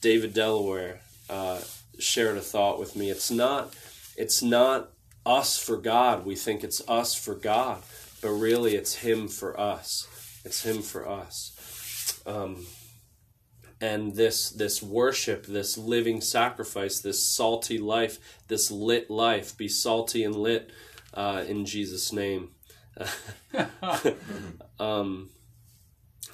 David 0.01 0.35
Delaware 0.35 1.01
uh, 1.29 1.61
shared 1.99 2.37
a 2.37 2.41
thought 2.41 2.79
with 2.79 2.97
me. 2.97 3.11
It's 3.11 3.31
not 3.31 3.75
it's 4.17 4.43
not 4.43 4.91
us 5.25 5.59
for 5.59 5.77
God. 5.77 6.25
We 6.25 6.37
think 6.37 6.63
it's 6.63 6.81
us 6.89 7.15
for 7.15 7.35
God, 7.35 7.83
but 8.23 8.31
really 8.31 8.75
it's 8.75 8.97
Him 8.97 9.29
for 9.29 9.59
us. 9.59 10.09
It's 10.45 10.65
Him 10.65 10.83
for 10.83 11.09
us. 11.09 12.21
Um, 12.27 12.67
and 13.81 14.15
this 14.15 14.51
this 14.51 14.83
worship, 14.83 15.47
this 15.47 15.77
living 15.77 16.21
sacrifice, 16.21 17.01
this 17.01 17.27
salty 17.27 17.79
life, 17.79 18.19
this 18.49 18.71
lit 18.71 19.11
life, 19.11 19.57
be 19.57 19.69
salty 19.69 20.25
and 20.25 20.35
lit 20.35 20.71
uh, 21.15 21.45
in 21.47 21.67
Jesus' 21.67 22.13
name. 22.13 22.51
um, 24.81 25.31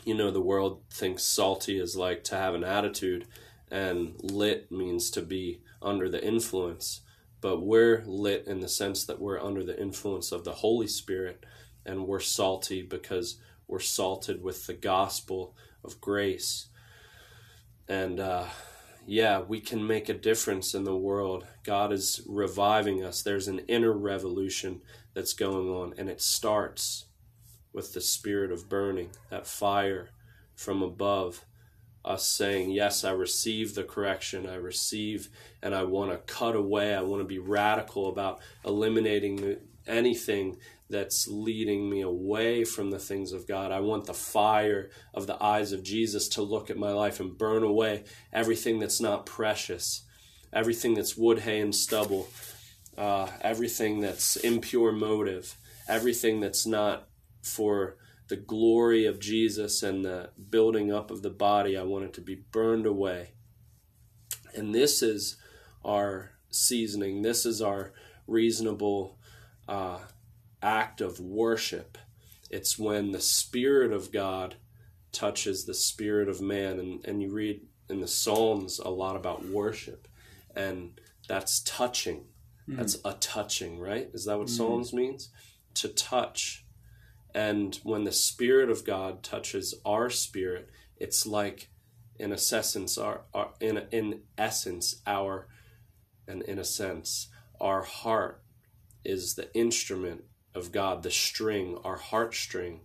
you 0.04 0.14
know, 0.14 0.30
the 0.30 0.40
world 0.40 0.82
thinks 0.90 1.24
salty 1.24 1.78
is 1.78 1.96
like 1.96 2.22
to 2.24 2.36
have 2.36 2.54
an 2.54 2.64
attitude, 2.64 3.26
and 3.70 4.14
lit 4.22 4.70
means 4.70 5.10
to 5.10 5.22
be 5.22 5.62
under 5.80 6.08
the 6.08 6.24
influence. 6.24 7.00
But 7.40 7.60
we're 7.60 8.04
lit 8.06 8.46
in 8.46 8.60
the 8.60 8.68
sense 8.68 9.04
that 9.06 9.20
we're 9.20 9.42
under 9.42 9.64
the 9.64 9.80
influence 9.80 10.30
of 10.30 10.44
the 10.44 10.52
Holy 10.52 10.86
Spirit, 10.86 11.44
and 11.84 12.06
we're 12.06 12.20
salty 12.20 12.82
because 12.82 13.38
we're 13.66 13.80
salted 13.80 14.42
with 14.42 14.66
the 14.66 14.74
gospel 14.74 15.56
of 15.84 16.00
grace. 16.00 16.68
And 17.88 18.20
uh, 18.20 18.46
yeah, 19.06 19.40
we 19.40 19.60
can 19.60 19.86
make 19.86 20.08
a 20.08 20.14
difference 20.14 20.74
in 20.74 20.84
the 20.84 20.96
world. 20.96 21.46
God 21.64 21.92
is 21.92 22.22
reviving 22.26 23.04
us. 23.04 23.22
There's 23.22 23.48
an 23.48 23.60
inner 23.60 23.92
revolution 23.92 24.82
that's 25.14 25.32
going 25.32 25.68
on, 25.68 25.94
and 25.98 26.08
it 26.08 26.20
starts 26.20 27.06
with 27.72 27.94
the 27.94 28.00
spirit 28.00 28.52
of 28.52 28.68
burning, 28.68 29.10
that 29.30 29.46
fire 29.46 30.10
from 30.54 30.82
above, 30.82 31.44
us 32.04 32.26
saying, 32.26 32.70
Yes, 32.70 33.04
I 33.04 33.12
receive 33.12 33.74
the 33.74 33.84
correction, 33.84 34.48
I 34.48 34.56
receive, 34.56 35.28
and 35.62 35.74
I 35.74 35.84
want 35.84 36.10
to 36.10 36.32
cut 36.32 36.56
away, 36.56 36.94
I 36.94 37.02
want 37.02 37.20
to 37.20 37.26
be 37.26 37.38
radical 37.38 38.08
about 38.08 38.40
eliminating 38.64 39.58
anything 39.86 40.58
that's 40.88 41.26
leading 41.26 41.88
me 41.88 42.02
away 42.02 42.64
from 42.64 42.90
the 42.90 42.98
things 42.98 43.32
of 43.32 43.48
God. 43.48 43.72
I 43.72 43.80
want 43.80 44.04
the 44.04 44.14
fire 44.14 44.90
of 45.14 45.26
the 45.26 45.42
eyes 45.42 45.72
of 45.72 45.82
Jesus 45.82 46.28
to 46.30 46.42
look 46.42 46.70
at 46.70 46.76
my 46.76 46.92
life 46.92 47.18
and 47.18 47.36
burn 47.36 47.62
away 47.62 48.04
everything 48.32 48.78
that's 48.78 49.00
not 49.00 49.26
precious, 49.26 50.04
everything 50.52 50.94
that's 50.94 51.16
wood, 51.16 51.40
hay, 51.40 51.60
and 51.60 51.74
stubble, 51.74 52.28
uh, 52.98 53.28
everything 53.40 54.00
that's 54.00 54.36
impure 54.36 54.92
motive, 54.92 55.56
everything 55.88 56.40
that's 56.40 56.66
not 56.66 57.08
for 57.42 57.96
the 58.32 58.36
glory 58.36 59.04
of 59.04 59.20
Jesus 59.20 59.82
and 59.82 60.06
the 60.06 60.30
building 60.48 60.90
up 60.90 61.10
of 61.10 61.20
the 61.20 61.28
body. 61.28 61.76
I 61.76 61.82
want 61.82 62.06
it 62.06 62.14
to 62.14 62.22
be 62.22 62.46
burned 62.50 62.86
away. 62.86 63.32
And 64.54 64.74
this 64.74 65.02
is 65.02 65.36
our 65.84 66.30
seasoning. 66.48 67.20
This 67.20 67.44
is 67.44 67.60
our 67.60 67.92
reasonable 68.26 69.18
uh, 69.68 69.98
act 70.62 71.02
of 71.02 71.20
worship. 71.20 71.98
It's 72.48 72.78
when 72.78 73.12
the 73.12 73.20
Spirit 73.20 73.92
of 73.92 74.10
God 74.10 74.54
touches 75.12 75.66
the 75.66 75.74
spirit 75.74 76.26
of 76.26 76.40
man. 76.40 76.78
And, 76.78 77.04
and 77.04 77.22
you 77.22 77.30
read 77.30 77.60
in 77.90 78.00
the 78.00 78.08
Psalms 78.08 78.78
a 78.78 78.88
lot 78.88 79.14
about 79.14 79.44
worship, 79.44 80.08
and 80.56 80.98
that's 81.28 81.60
touching. 81.60 82.24
Mm. 82.66 82.78
That's 82.78 82.96
a 83.04 83.12
touching, 83.12 83.78
right? 83.78 84.08
Is 84.14 84.24
that 84.24 84.38
what 84.38 84.46
mm. 84.46 84.56
Psalms 84.56 84.94
means? 84.94 85.28
To 85.74 85.88
touch. 85.88 86.61
And 87.34 87.78
when 87.82 88.04
the 88.04 88.12
Spirit 88.12 88.70
of 88.70 88.84
God 88.84 89.22
touches 89.22 89.74
our 89.84 90.10
spirit, 90.10 90.70
it's 90.96 91.26
like, 91.26 91.70
in 92.18 92.32
essence, 92.32 92.98
our, 92.98 93.22
our 93.32 93.52
in 93.60 93.78
in 93.90 94.20
essence, 94.36 95.02
our, 95.06 95.48
and 96.28 96.42
in 96.42 96.58
a 96.58 96.64
sense, 96.64 97.28
our 97.60 97.82
heart 97.82 98.42
is 99.04 99.34
the 99.34 99.52
instrument 99.54 100.24
of 100.54 100.72
God, 100.72 101.02
the 101.02 101.10
string, 101.10 101.78
our 101.84 101.98
heartstring 101.98 102.80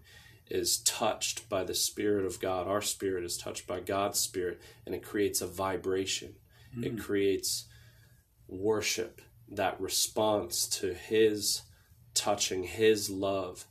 is 0.50 0.80
touched 0.80 1.50
by 1.50 1.64
the 1.64 1.74
Spirit 1.74 2.26
of 2.26 2.40
God. 2.40 2.68
Our 2.68 2.82
spirit 2.82 3.26
is 3.26 3.38
touched 3.38 3.68
by 3.68 3.82
God's 3.82 4.20
Spirit, 4.20 4.62
and 4.86 4.96
it 4.96 5.04
creates 5.04 5.42
a 5.42 5.48
vibration. 5.48 6.36
Mm. 6.76 6.86
It 6.86 7.00
creates 7.00 7.66
worship, 8.48 9.22
that 9.50 9.80
response 9.80 10.68
to 10.68 10.94
His 10.94 11.64
touching, 12.14 12.64
His 12.64 13.10
love 13.10 13.66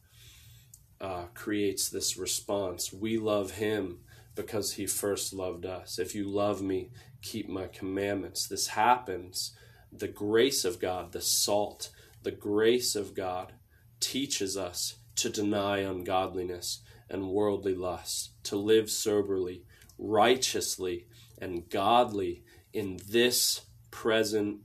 uh, 1.00 1.24
creates 1.34 1.88
this 1.88 2.16
response. 2.16 2.92
We 2.92 3.18
love 3.18 3.52
Him 3.52 3.98
because 4.34 4.74
He 4.74 4.86
first 4.86 5.32
loved 5.32 5.66
us. 5.66 5.98
If 5.98 6.14
you 6.14 6.28
love 6.28 6.62
me, 6.62 6.90
keep 7.22 7.48
my 7.48 7.66
commandments. 7.66 8.46
This 8.46 8.68
happens. 8.68 9.56
The 9.92 10.08
grace 10.08 10.64
of 10.64 10.80
God, 10.80 11.12
the 11.12 11.20
salt, 11.20 11.90
the 12.22 12.30
grace 12.32 12.96
of 12.96 13.14
God 13.14 13.54
teaches 14.00 14.56
us 14.56 14.96
to 15.16 15.30
deny 15.30 15.78
ungodliness 15.78 16.82
and 17.08 17.30
worldly 17.30 17.74
lust, 17.74 18.32
to 18.44 18.56
live 18.56 18.90
soberly, 18.90 19.64
righteously, 19.98 21.06
and 21.38 21.68
godly 21.68 22.42
in 22.72 22.98
this 23.08 23.62
present 23.90 24.58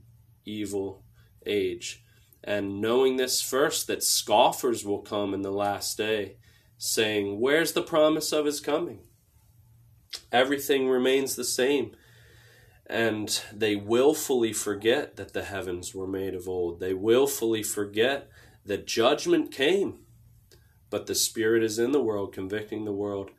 evil 0.44 1.04
age. 1.46 2.04
And 2.44 2.80
knowing 2.80 3.16
this 3.16 3.40
first, 3.40 3.86
that 3.86 4.02
scoffers 4.02 4.84
will 4.84 5.00
come 5.00 5.32
in 5.32 5.42
the 5.42 5.52
last 5.52 5.96
day, 5.96 6.36
saying, 6.76 7.38
Where's 7.40 7.72
the 7.72 7.82
promise 7.82 8.32
of 8.32 8.46
his 8.46 8.60
coming? 8.60 9.00
Everything 10.30 10.88
remains 10.88 11.36
the 11.36 11.44
same. 11.44 11.94
And 12.86 13.40
they 13.52 13.76
willfully 13.76 14.52
forget 14.52 15.16
that 15.16 15.32
the 15.32 15.44
heavens 15.44 15.94
were 15.94 16.06
made 16.06 16.34
of 16.34 16.48
old. 16.48 16.80
They 16.80 16.94
willfully 16.94 17.62
forget 17.62 18.28
that 18.66 18.86
judgment 18.86 19.50
came, 19.52 20.00
but 20.90 21.06
the 21.06 21.14
Spirit 21.14 21.62
is 21.62 21.78
in 21.78 21.92
the 21.92 22.02
world, 22.02 22.32
convicting 22.32 22.84
the 22.84 22.92
world 22.92 23.30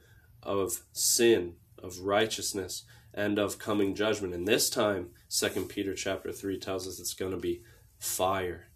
of 0.42 0.82
sin, 0.92 1.56
of 1.78 2.00
righteousness, 2.00 2.84
and 3.14 3.38
of 3.38 3.60
coming 3.60 3.94
judgment. 3.94 4.34
And 4.34 4.48
this 4.48 4.70
time, 4.70 5.10
Second 5.28 5.68
Peter 5.70 5.94
chapter 5.94 6.32
three 6.32 6.58
tells 6.58 6.88
us 6.88 7.00
it's 7.00 7.14
going 7.14 7.32
to 7.32 7.38
be 7.38 7.62
fire. 8.00 8.70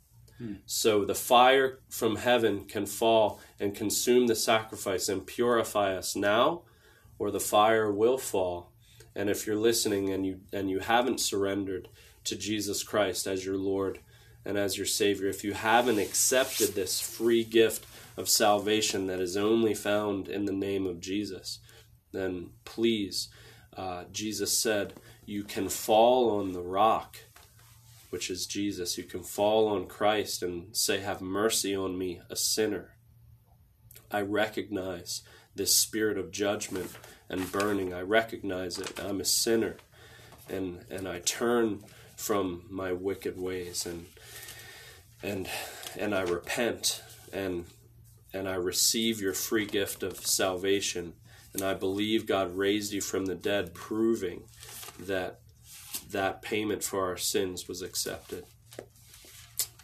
So 0.66 1.06
the 1.06 1.16
fire 1.16 1.80
from 1.90 2.18
heaven 2.18 2.66
can 2.66 2.86
fall 2.86 3.40
and 3.60 3.76
consume 3.76 4.28
the 4.28 4.36
sacrifice 4.36 5.10
and 5.10 5.26
purify 5.26 5.96
us 5.96 6.16
now, 6.16 6.62
or 7.18 7.32
the 7.32 7.40
fire 7.40 7.92
will 7.92 8.18
fall. 8.18 8.72
And 9.16 9.30
if 9.30 9.48
you're 9.48 9.56
listening 9.56 10.14
and 10.14 10.26
you 10.26 10.42
and 10.54 10.70
you 10.70 10.80
haven't 10.80 11.20
surrendered 11.20 11.90
to 12.26 12.36
Jesus 12.36 12.84
Christ 12.84 13.26
as 13.26 13.46
your 13.46 13.58
Lord 13.58 14.00
and 14.46 14.58
as 14.58 14.78
your 14.78 14.86
Savior, 14.86 15.28
if 15.28 15.44
you 15.44 15.54
haven't 15.54 16.00
accepted 16.00 16.76
this 16.76 17.00
free 17.00 17.44
gift 17.44 17.86
of 18.16 18.30
salvation 18.30 19.08
that 19.08 19.20
is 19.20 19.36
only 19.36 19.74
found 19.74 20.28
in 20.28 20.46
the 20.46 20.54
name 20.54 20.86
of 20.86 21.00
Jesus, 21.00 21.60
then 22.12 22.52
please, 22.64 23.30
uh, 23.76 24.04
Jesus 24.12 24.58
said, 24.58 24.94
you 25.26 25.44
can 25.44 25.68
fall 25.68 26.40
on 26.40 26.54
the 26.54 26.62
rock, 26.62 27.18
which 28.10 28.30
is 28.30 28.46
Jesus. 28.46 28.98
You 28.98 29.04
can 29.04 29.24
fall 29.24 29.68
on 29.68 29.88
Christ 29.88 30.42
and 30.44 30.76
say, 30.76 31.00
Have 31.00 31.22
mercy 31.22 31.76
on 31.76 31.98
me, 31.98 32.22
a 32.30 32.36
sinner. 32.36 32.94
I 34.12 34.22
recognize 34.22 35.22
this 35.56 35.76
spirit 35.76 36.18
of 36.18 36.32
judgment 36.32 36.92
and 37.30 37.52
burning. 37.52 37.94
I 37.94 38.02
recognize 38.02 38.78
it. 38.78 39.00
I'm 39.00 39.20
a 39.20 39.26
sinner. 39.26 39.78
And, 40.50 40.86
and 40.90 41.08
I 41.08 41.20
turn 41.20 41.84
from 42.18 42.64
my 42.68 42.92
wicked 42.92 43.40
ways 43.40 43.86
and 43.86 44.08
and 45.22 45.48
and 45.98 46.14
I 46.14 46.22
repent 46.22 47.04
and 47.32 47.66
and 48.34 48.50
I 48.50 48.56
receive 48.56 49.22
your 49.22 49.34
free 49.34 49.66
gift 49.66 50.04
of 50.04 50.26
salvation 50.26 51.14
and 51.54 51.62
I 51.62 51.76
believe 51.76 52.26
God 52.26 52.58
raised 52.58 52.92
you 52.92 53.02
from 53.02 53.28
the 53.28 53.36
dead 53.36 53.74
proving 53.74 54.44
that 55.00 55.40
that 56.12 56.42
payment 56.42 56.84
for 56.84 57.06
our 57.06 57.18
sins 57.18 57.68
was 57.68 57.82
accepted 57.82 58.46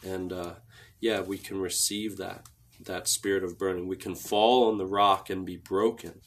and 0.04 0.32
uh, 0.34 0.54
yeah 1.00 1.22
we 1.22 1.38
can 1.38 1.60
receive 1.60 2.18
that 2.18 2.46
that 2.84 3.08
spirit 3.08 3.44
of 3.44 3.58
burning 3.58 3.88
we 3.88 3.96
can 3.96 4.16
fall 4.16 4.68
on 4.70 4.78
the 4.78 4.86
rock 4.86 5.30
and 5.30 5.46
be 5.46 5.58
broken 5.58 6.22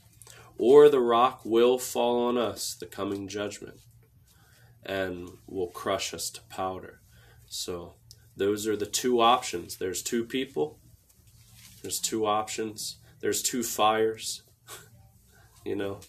or 0.59 0.89
the 0.89 1.01
rock 1.01 1.41
will 1.45 1.79
fall 1.79 2.27
on 2.29 2.39
us 2.39 2.75
the 2.75 2.87
coming 2.87 3.29
judgment 3.29 3.79
and 4.85 5.29
will 5.47 5.69
crush 5.69 6.15
us 6.15 6.31
to 6.31 6.41
powder 6.49 7.01
So 7.49 7.95
those 8.37 8.67
are 8.67 8.77
the 8.77 8.87
two 8.87 9.21
options. 9.21 9.77
There's 9.77 10.03
two 10.03 10.25
people. 10.25 10.79
There's 11.83 12.01
two 12.01 12.27
options. 12.27 12.99
There's 13.21 13.43
two 13.43 13.63
fires. 13.63 14.43
you 15.65 15.77
know. 15.77 16.01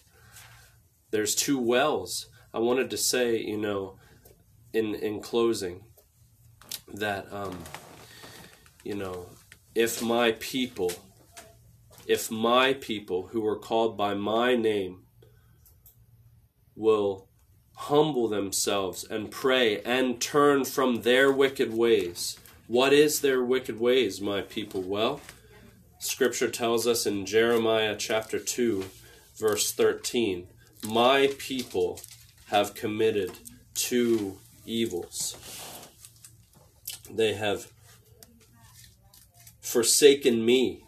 There's 1.10 1.34
two 1.34 1.58
wells. 1.58 2.28
I 2.52 2.58
wanted 2.58 2.90
to 2.90 2.96
say, 2.96 3.38
you 3.38 3.58
know, 3.58 3.96
in 4.72 4.94
in 4.94 5.20
closing, 5.20 5.84
that 6.92 7.32
um, 7.32 7.58
you 8.84 8.94
know, 8.94 9.26
if 9.74 10.02
my 10.02 10.32
people, 10.32 10.92
if 12.06 12.30
my 12.30 12.72
people 12.74 13.28
who 13.28 13.46
are 13.46 13.58
called 13.58 13.96
by 13.96 14.14
my 14.14 14.54
name 14.54 15.04
will 16.74 17.28
humble 17.74 18.28
themselves 18.28 19.04
and 19.04 19.30
pray 19.30 19.80
and 19.82 20.20
turn 20.20 20.64
from 20.64 21.02
their 21.02 21.30
wicked 21.30 21.72
ways. 21.72 22.38
What 22.66 22.92
is 22.92 23.20
their 23.20 23.42
wicked 23.42 23.78
ways, 23.78 24.20
my 24.20 24.42
people? 24.42 24.82
Well, 24.82 25.20
Scripture 25.98 26.50
tells 26.50 26.86
us 26.86 27.06
in 27.06 27.24
Jeremiah 27.24 27.96
chapter 27.96 28.38
2, 28.38 28.84
verse 29.36 29.72
13, 29.72 30.48
My 30.84 31.30
people 31.38 32.00
have 32.48 32.74
committed 32.74 33.30
two 33.74 34.38
evils. 34.64 35.36
They 37.10 37.34
have 37.34 37.70
forsaken 39.60 40.44
me, 40.44 40.84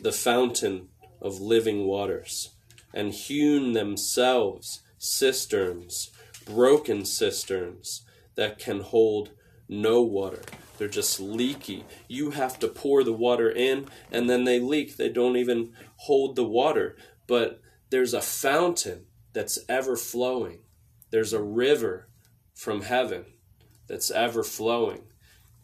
the 0.00 0.12
fountain 0.12 0.88
of 1.20 1.40
living 1.40 1.86
waters, 1.86 2.50
and 2.94 3.12
hewn 3.12 3.72
themselves 3.72 4.80
cisterns, 4.98 6.10
broken 6.44 7.04
cisterns 7.04 8.02
that 8.36 8.58
can 8.58 8.80
hold 8.80 9.30
no 9.68 10.02
water. 10.02 10.42
They're 10.78 10.88
just 10.88 11.20
leaky. 11.20 11.84
You 12.08 12.30
have 12.30 12.58
to 12.60 12.68
pour 12.68 13.04
the 13.04 13.12
water 13.12 13.50
in 13.50 13.86
and 14.10 14.30
then 14.30 14.44
they 14.44 14.58
leak. 14.58 14.96
They 14.96 15.10
don't 15.10 15.36
even 15.36 15.72
hold 15.96 16.36
the 16.36 16.44
water. 16.44 16.96
But 17.26 17.60
there's 17.90 18.14
a 18.14 18.22
fountain 18.22 19.06
that's 19.32 19.58
ever 19.68 19.96
flowing. 19.96 20.60
There's 21.10 21.32
a 21.32 21.42
river 21.42 22.08
from 22.54 22.82
heaven 22.82 23.24
that's 23.86 24.10
ever 24.10 24.42
flowing. 24.42 25.02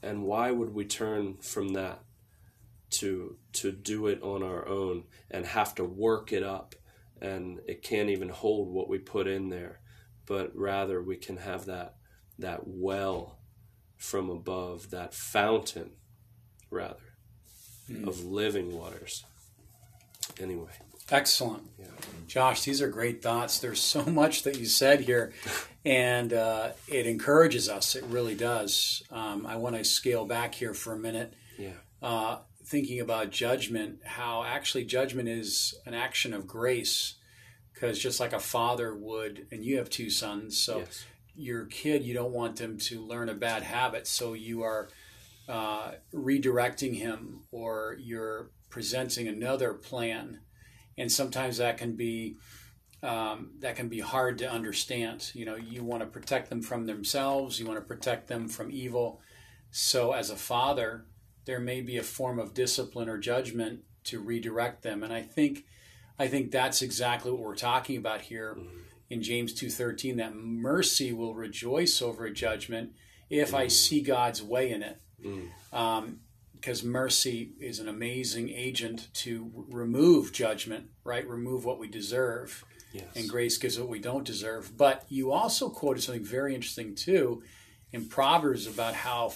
And 0.03 0.25
why 0.25 0.51
would 0.51 0.75
we 0.75 0.85
turn 0.85 1.37
from 1.41 1.71
that 1.71 2.03
to 2.91 3.37
to 3.53 3.73
do 3.73 4.07
it 4.07 4.23
on 4.23 4.43
our 4.43 4.67
own 4.67 5.05
and 5.31 5.45
have 5.47 5.75
to 5.75 5.85
work 5.85 6.33
it 6.33 6.43
up 6.43 6.75
and 7.21 7.61
it 7.67 7.83
can't 7.83 8.11
even 8.11 8.29
hold 8.29 8.73
what 8.73 8.89
we 8.89 8.99
put 8.99 9.27
in 9.27 9.49
there 9.49 9.81
but 10.25 10.55
rather 10.55 11.03
we 11.03 11.17
can 11.17 11.39
have 11.39 11.65
that 11.67 11.97
that 12.39 12.61
well 12.67 13.39
from 13.97 14.31
above 14.31 14.91
that 14.91 15.13
fountain 15.15 15.91
rather 16.71 17.15
mm. 17.91 18.07
of 18.07 18.25
living 18.25 18.73
waters 18.73 19.25
anyway 20.41 20.73
excellent 21.11 21.63
yeah. 21.79 21.87
josh 22.27 22.63
these 22.63 22.83
are 22.83 22.89
great 22.89 23.23
thoughts 23.23 23.59
there's 23.59 23.81
so 23.81 24.05
much 24.07 24.43
that 24.43 24.59
you 24.59 24.67
said 24.67 25.01
here 25.01 25.33
and 25.85 26.33
uh, 26.33 26.71
it 26.89 27.07
encourages 27.07 27.69
us 27.69 27.95
it 27.95 28.05
really 28.05 28.35
does 28.35 29.03
um, 29.11 29.47
i 29.47 29.57
want 29.57 29.77
to 29.77 29.85
scale 29.85 30.25
back 30.25 30.55
here 30.55 30.75
for 30.75 30.93
a 30.93 30.99
minute 30.99 31.35
yeah 31.59 31.71
uh, 32.03 32.39
thinking 32.67 33.01
about 33.01 33.31
judgment, 33.31 34.01
how 34.05 34.43
actually 34.45 34.85
judgment 34.85 35.29
is 35.29 35.75
an 35.87 35.95
action 35.95 36.35
of 36.35 36.47
grace. 36.47 37.15
Because 37.73 37.99
just 37.99 38.21
like 38.21 38.33
a 38.33 38.41
father 38.41 38.95
would, 38.97 39.47
and 39.53 39.63
you 39.63 39.77
have 39.77 39.91
two 39.91 40.09
sons, 40.09 40.57
so 40.57 40.79
yes. 40.79 41.05
your 41.35 41.67
kid, 41.67 42.03
you 42.03 42.15
don't 42.15 42.33
want 42.33 42.57
them 42.57 42.79
to 42.79 43.05
learn 43.05 43.29
a 43.29 43.35
bad 43.35 43.63
habit. 43.63 44.07
So 44.07 44.33
you 44.33 44.63
are 44.63 44.89
uh, 45.47 45.93
redirecting 46.13 46.97
him 46.97 47.43
or 47.53 47.97
you're 48.01 48.51
presenting 48.71 49.29
another 49.29 49.75
plan. 49.75 50.41
And 50.99 51.11
sometimes 51.11 51.59
that 51.59 51.79
can 51.79 51.97
be. 51.97 52.37
Um, 53.03 53.51
that 53.61 53.77
can 53.77 53.89
be 53.89 54.01
hard 54.01 54.39
to 54.39 54.51
understand. 54.51 55.31
You 55.35 55.45
know, 55.45 55.55
you 55.55 55.85
want 55.85 56.03
to 56.03 56.07
protect 56.09 56.49
them 56.49 56.63
from 56.63 56.87
themselves, 56.87 57.61
you 57.61 57.67
want 57.67 57.79
to 57.79 57.85
protect 57.85 58.27
them 58.27 58.49
from 58.49 58.71
evil. 58.71 59.21
So, 59.71 60.13
as 60.13 60.31
a 60.31 60.35
father, 60.35 61.05
there 61.45 61.61
may 61.61 61.83
be 61.83 61.99
a 61.99 62.03
form 62.03 62.39
of 62.39 62.55
discipline 62.55 63.09
or 63.09 63.19
judgment 63.19 63.81
to 64.05 64.21
redirect 64.21 64.83
them. 64.83 65.03
And 65.03 65.13
I 65.13 65.23
think 65.23 65.65
I 66.19 66.29
think 66.29 66.51
that's 66.51 66.83
exactly 66.83 67.31
what 67.31 67.41
we're 67.41 67.57
talking 67.57 67.97
about 67.97 68.23
here 68.23 68.57
mm-hmm. 68.59 68.79
in 69.11 69.23
James 69.23 69.55
2:13 69.55 70.17
that 70.17 70.35
mercy 70.35 71.13
will 71.13 71.35
rejoice 71.35 72.03
over 72.03 72.25
a 72.25 72.33
judgment 72.33 72.93
if 73.31 73.49
mm-hmm. 73.49 73.57
I 73.57 73.69
see 73.69 74.01
God's 74.01 74.43
way 74.43 74.71
in 74.71 74.83
it. 74.83 75.01
Mm-hmm. 75.25 75.77
Um, 75.77 76.21
because 76.61 76.83
mercy 76.83 77.53
is 77.61 77.79
an 77.79 77.89
amazing 77.89 78.49
agent 78.51 79.09
to 79.15 79.51
remove 79.69 80.33
judgment, 80.33 80.87
right? 81.05 81.27
Remove 81.29 81.65
what 81.65 81.79
we 81.79 81.89
deserve. 81.89 82.65
Yes. 82.93 83.05
And 83.15 83.29
grace 83.29 83.59
gives 83.59 83.79
what 83.79 83.89
we 83.89 83.99
don't 83.99 84.25
deserve. 84.25 84.77
But 84.77 85.05
you 85.09 85.33
also 85.33 85.69
quoted 85.69 86.03
something 86.03 86.25
very 86.25 86.55
interesting 86.55 86.95
too 86.95 87.43
in 87.93 88.07
Proverbs 88.09 88.67
about 88.67 88.95
how 88.95 89.35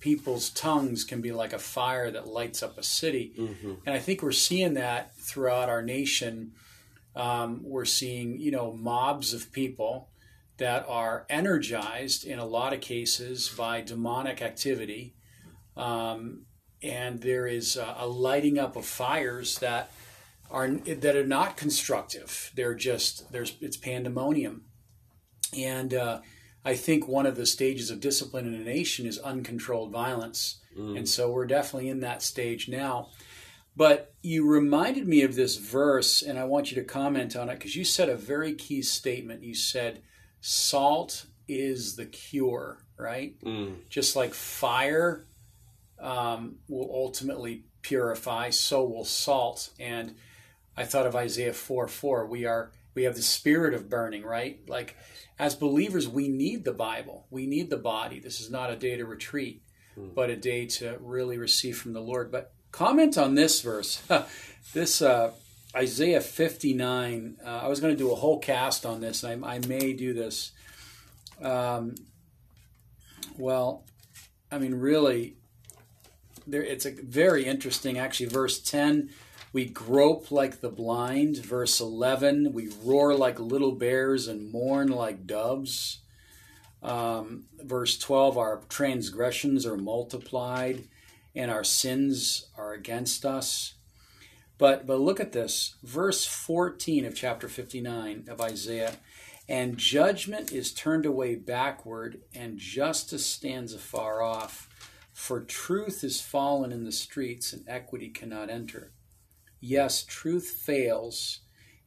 people's 0.00 0.50
tongues 0.50 1.04
can 1.04 1.20
be 1.20 1.32
like 1.32 1.52
a 1.52 1.58
fire 1.58 2.10
that 2.10 2.26
lights 2.26 2.62
up 2.62 2.78
a 2.78 2.82
city. 2.82 3.32
Mm-hmm. 3.36 3.74
And 3.86 3.94
I 3.94 3.98
think 3.98 4.22
we're 4.22 4.32
seeing 4.32 4.74
that 4.74 5.16
throughout 5.16 5.68
our 5.68 5.82
nation. 5.82 6.52
Um, 7.16 7.60
we're 7.64 7.84
seeing, 7.84 8.38
you 8.38 8.50
know, 8.50 8.72
mobs 8.72 9.34
of 9.34 9.50
people 9.50 10.10
that 10.58 10.84
are 10.88 11.26
energized 11.28 12.24
in 12.24 12.38
a 12.38 12.44
lot 12.44 12.72
of 12.72 12.80
cases 12.80 13.48
by 13.48 13.80
demonic 13.80 14.42
activity. 14.42 15.14
Um, 15.76 16.42
and 16.82 17.20
there 17.20 17.46
is 17.46 17.76
a, 17.76 17.96
a, 17.98 18.06
lighting 18.06 18.58
up 18.58 18.76
of 18.76 18.86
fires 18.86 19.58
that 19.58 19.90
are 20.50 20.68
that 20.68 21.16
are 21.16 21.26
not 21.26 21.56
constructive. 21.56 22.52
They're 22.54 22.74
just 22.74 23.32
there's 23.32 23.56
it's 23.60 23.76
pandemonium, 23.76 24.64
and 25.56 25.92
uh, 25.92 26.20
I 26.64 26.74
think 26.74 27.08
one 27.08 27.26
of 27.26 27.36
the 27.36 27.46
stages 27.46 27.90
of 27.90 28.00
discipline 28.00 28.46
in 28.46 28.54
a 28.54 28.64
nation 28.64 29.06
is 29.06 29.18
uncontrolled 29.18 29.90
violence. 29.90 30.60
Mm. 30.78 30.98
And 30.98 31.08
so 31.08 31.30
we're 31.30 31.46
definitely 31.46 31.88
in 31.88 32.00
that 32.00 32.22
stage 32.22 32.68
now. 32.68 33.08
But 33.76 34.12
you 34.22 34.46
reminded 34.46 35.06
me 35.06 35.22
of 35.22 35.36
this 35.36 35.56
verse, 35.56 36.20
and 36.20 36.38
I 36.38 36.44
want 36.44 36.70
you 36.70 36.74
to 36.76 36.84
comment 36.84 37.36
on 37.36 37.48
it 37.48 37.54
because 37.54 37.76
you 37.76 37.84
said 37.84 38.08
a 38.08 38.16
very 38.16 38.54
key 38.54 38.82
statement. 38.82 39.44
You 39.44 39.54
said, 39.54 40.02
Salt 40.40 41.26
is 41.46 41.94
the 41.94 42.06
cure, 42.06 42.84
right? 42.98 43.40
Mm. 43.44 43.88
Just 43.88 44.16
like 44.16 44.34
fire 44.34 45.24
um, 46.00 46.56
will 46.68 46.90
ultimately 46.92 47.64
purify, 47.82 48.50
so 48.50 48.84
will 48.84 49.04
salt. 49.04 49.70
And 49.78 50.14
I 50.76 50.84
thought 50.84 51.06
of 51.06 51.16
Isaiah 51.16 51.52
4 51.52 51.88
4. 51.88 52.26
We 52.26 52.44
are 52.44 52.72
we 52.94 53.04
have 53.04 53.14
the 53.14 53.22
spirit 53.22 53.74
of 53.74 53.88
burning, 53.88 54.24
right? 54.24 54.60
Like 54.68 54.96
as 55.38 55.54
believers, 55.54 56.08
we 56.08 56.28
need 56.28 56.64
the 56.64 56.72
Bible. 56.72 57.26
We 57.30 57.46
need 57.46 57.70
the 57.70 57.76
body. 57.76 58.18
This 58.18 58.40
is 58.40 58.50
not 58.50 58.70
a 58.70 58.76
day 58.76 58.96
to 58.96 59.04
retreat, 59.04 59.62
hmm. 59.94 60.08
but 60.14 60.30
a 60.30 60.36
day 60.36 60.66
to 60.66 60.98
really 61.00 61.38
receive 61.38 61.78
from 61.78 61.92
the 61.92 62.00
Lord. 62.00 62.32
But 62.32 62.52
comment 62.72 63.16
on 63.16 63.34
this 63.34 63.60
verse. 63.60 64.02
this 64.72 65.00
uh, 65.00 65.32
Isaiah 65.76 66.20
59. 66.20 67.36
Uh, 67.44 67.48
I 67.48 67.68
was 67.68 67.80
going 67.80 67.94
to 67.94 67.98
do 67.98 68.10
a 68.10 68.16
whole 68.16 68.38
cast 68.38 68.84
on 68.84 69.00
this. 69.00 69.22
I, 69.22 69.32
I 69.32 69.60
may 69.60 69.92
do 69.92 70.12
this. 70.12 70.52
Um, 71.40 71.94
well, 73.36 73.84
I 74.50 74.58
mean, 74.58 74.74
really, 74.74 75.36
there, 76.48 76.62
it's 76.62 76.86
a 76.86 76.92
very 76.92 77.44
interesting. 77.44 77.98
Actually, 77.98 78.30
verse 78.30 78.58
10 78.58 79.10
we 79.52 79.64
grope 79.64 80.30
like 80.30 80.60
the 80.60 80.68
blind. 80.68 81.38
Verse 81.38 81.80
11, 81.80 82.52
we 82.52 82.68
roar 82.82 83.14
like 83.14 83.40
little 83.40 83.72
bears 83.72 84.28
and 84.28 84.52
mourn 84.52 84.88
like 84.88 85.26
doves. 85.26 86.00
Um, 86.82 87.44
verse 87.62 87.98
12, 87.98 88.36
our 88.36 88.60
transgressions 88.68 89.66
are 89.66 89.76
multiplied 89.76 90.84
and 91.34 91.50
our 91.50 91.64
sins 91.64 92.46
are 92.56 92.72
against 92.72 93.24
us. 93.24 93.74
But, 94.58 94.86
but 94.86 95.00
look 95.00 95.20
at 95.20 95.32
this. 95.32 95.76
Verse 95.82 96.26
14 96.26 97.04
of 97.04 97.14
chapter 97.14 97.48
59 97.48 98.26
of 98.28 98.40
Isaiah. 98.40 98.96
And 99.48 99.78
judgment 99.78 100.52
is 100.52 100.74
turned 100.74 101.06
away 101.06 101.34
backward, 101.34 102.20
and 102.34 102.58
justice 102.58 103.24
stands 103.24 103.72
afar 103.72 104.20
off. 104.20 104.68
For 105.18 105.40
truth 105.40 106.04
is 106.04 106.20
fallen 106.20 106.70
in 106.70 106.84
the 106.84 106.92
streets, 106.92 107.52
and 107.52 107.64
equity 107.66 108.08
cannot 108.08 108.50
enter. 108.50 108.92
Yes, 109.60 110.04
truth 110.04 110.46
fails, 110.46 111.40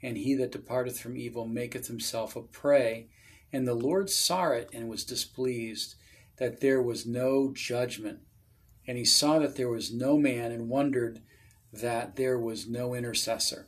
and 0.04 0.18
he 0.18 0.36
that 0.36 0.52
departeth 0.52 1.00
from 1.00 1.16
evil 1.16 1.48
maketh 1.48 1.88
himself 1.88 2.36
a 2.36 2.42
prey. 2.42 3.08
And 3.52 3.66
the 3.66 3.74
Lord 3.74 4.10
saw 4.10 4.50
it 4.50 4.70
and 4.74 4.90
was 4.90 5.06
displeased 5.06 5.96
that 6.38 6.60
there 6.60 6.82
was 6.82 7.06
no 7.06 7.54
judgment. 7.54 8.20
And 8.86 8.98
he 8.98 9.06
saw 9.06 9.40
that 9.40 9.56
there 9.56 9.70
was 9.70 9.94
no 9.94 10.18
man 10.18 10.52
and 10.52 10.68
wondered 10.68 11.22
that 11.72 12.18
there 12.18 12.38
was 12.38 12.68
no 12.68 12.94
intercessor. 12.94 13.66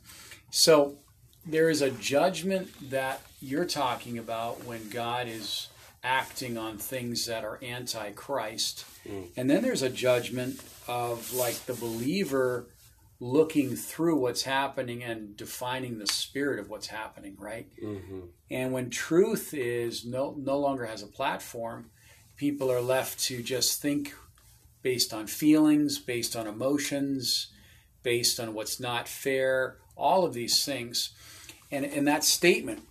So 0.50 0.98
there 1.44 1.70
is 1.70 1.80
a 1.80 1.90
judgment 1.90 2.90
that 2.90 3.22
you're 3.40 3.64
talking 3.64 4.18
about 4.18 4.64
when 4.64 4.90
God 4.90 5.26
is 5.26 5.68
acting 6.04 6.56
on 6.58 6.76
things 6.78 7.26
that 7.26 7.44
are 7.44 7.58
anti-Christ. 7.62 8.84
Mm. 9.08 9.28
And 9.36 9.50
then 9.50 9.62
there's 9.62 9.82
a 9.82 9.90
judgment 9.90 10.60
of 10.86 11.32
like 11.32 11.66
the 11.66 11.74
believer 11.74 12.66
looking 13.20 13.74
through 13.74 14.16
what's 14.18 14.42
happening 14.42 15.02
and 15.02 15.36
defining 15.36 15.98
the 15.98 16.06
spirit 16.06 16.58
of 16.60 16.68
what's 16.68 16.88
happening, 16.88 17.36
right? 17.38 17.66
hmm 17.80 18.20
And 18.50 18.72
when 18.72 18.90
truth 18.90 19.54
is 19.54 20.04
no 20.04 20.34
no 20.36 20.58
longer 20.58 20.84
has 20.86 21.02
a 21.02 21.06
platform, 21.06 21.90
people 22.36 22.70
are 22.70 22.82
left 22.82 23.18
to 23.24 23.42
just 23.42 23.80
think 23.80 24.14
based 24.82 25.14
on 25.14 25.26
feelings, 25.26 25.98
based 25.98 26.36
on 26.36 26.46
emotions, 26.46 27.48
based 28.02 28.38
on 28.38 28.52
what's 28.52 28.78
not 28.78 29.08
fair, 29.08 29.78
all 29.96 30.24
of 30.24 30.34
these 30.34 30.64
things. 30.64 31.14
And 31.70 31.84
and 31.84 32.06
that 32.06 32.24
statement, 32.24 32.82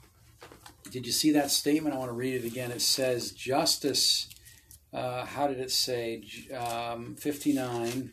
did 0.91 1.06
you 1.06 1.12
see 1.12 1.32
that 1.32 1.52
statement? 1.52 1.96
I 1.96 2.00
want 2.00 2.10
to 2.10 2.15
read 2.15 2.36
it 2.36 2.46
again. 2.46 2.72
It 2.72 2.82
says 2.82 3.32
justice 3.32 4.28
uh, 4.93 5.26
how 5.26 5.48
did 5.48 5.60
it 5.60 5.72
say? 5.72 6.24
Um, 6.56 7.15
59. 7.15 8.12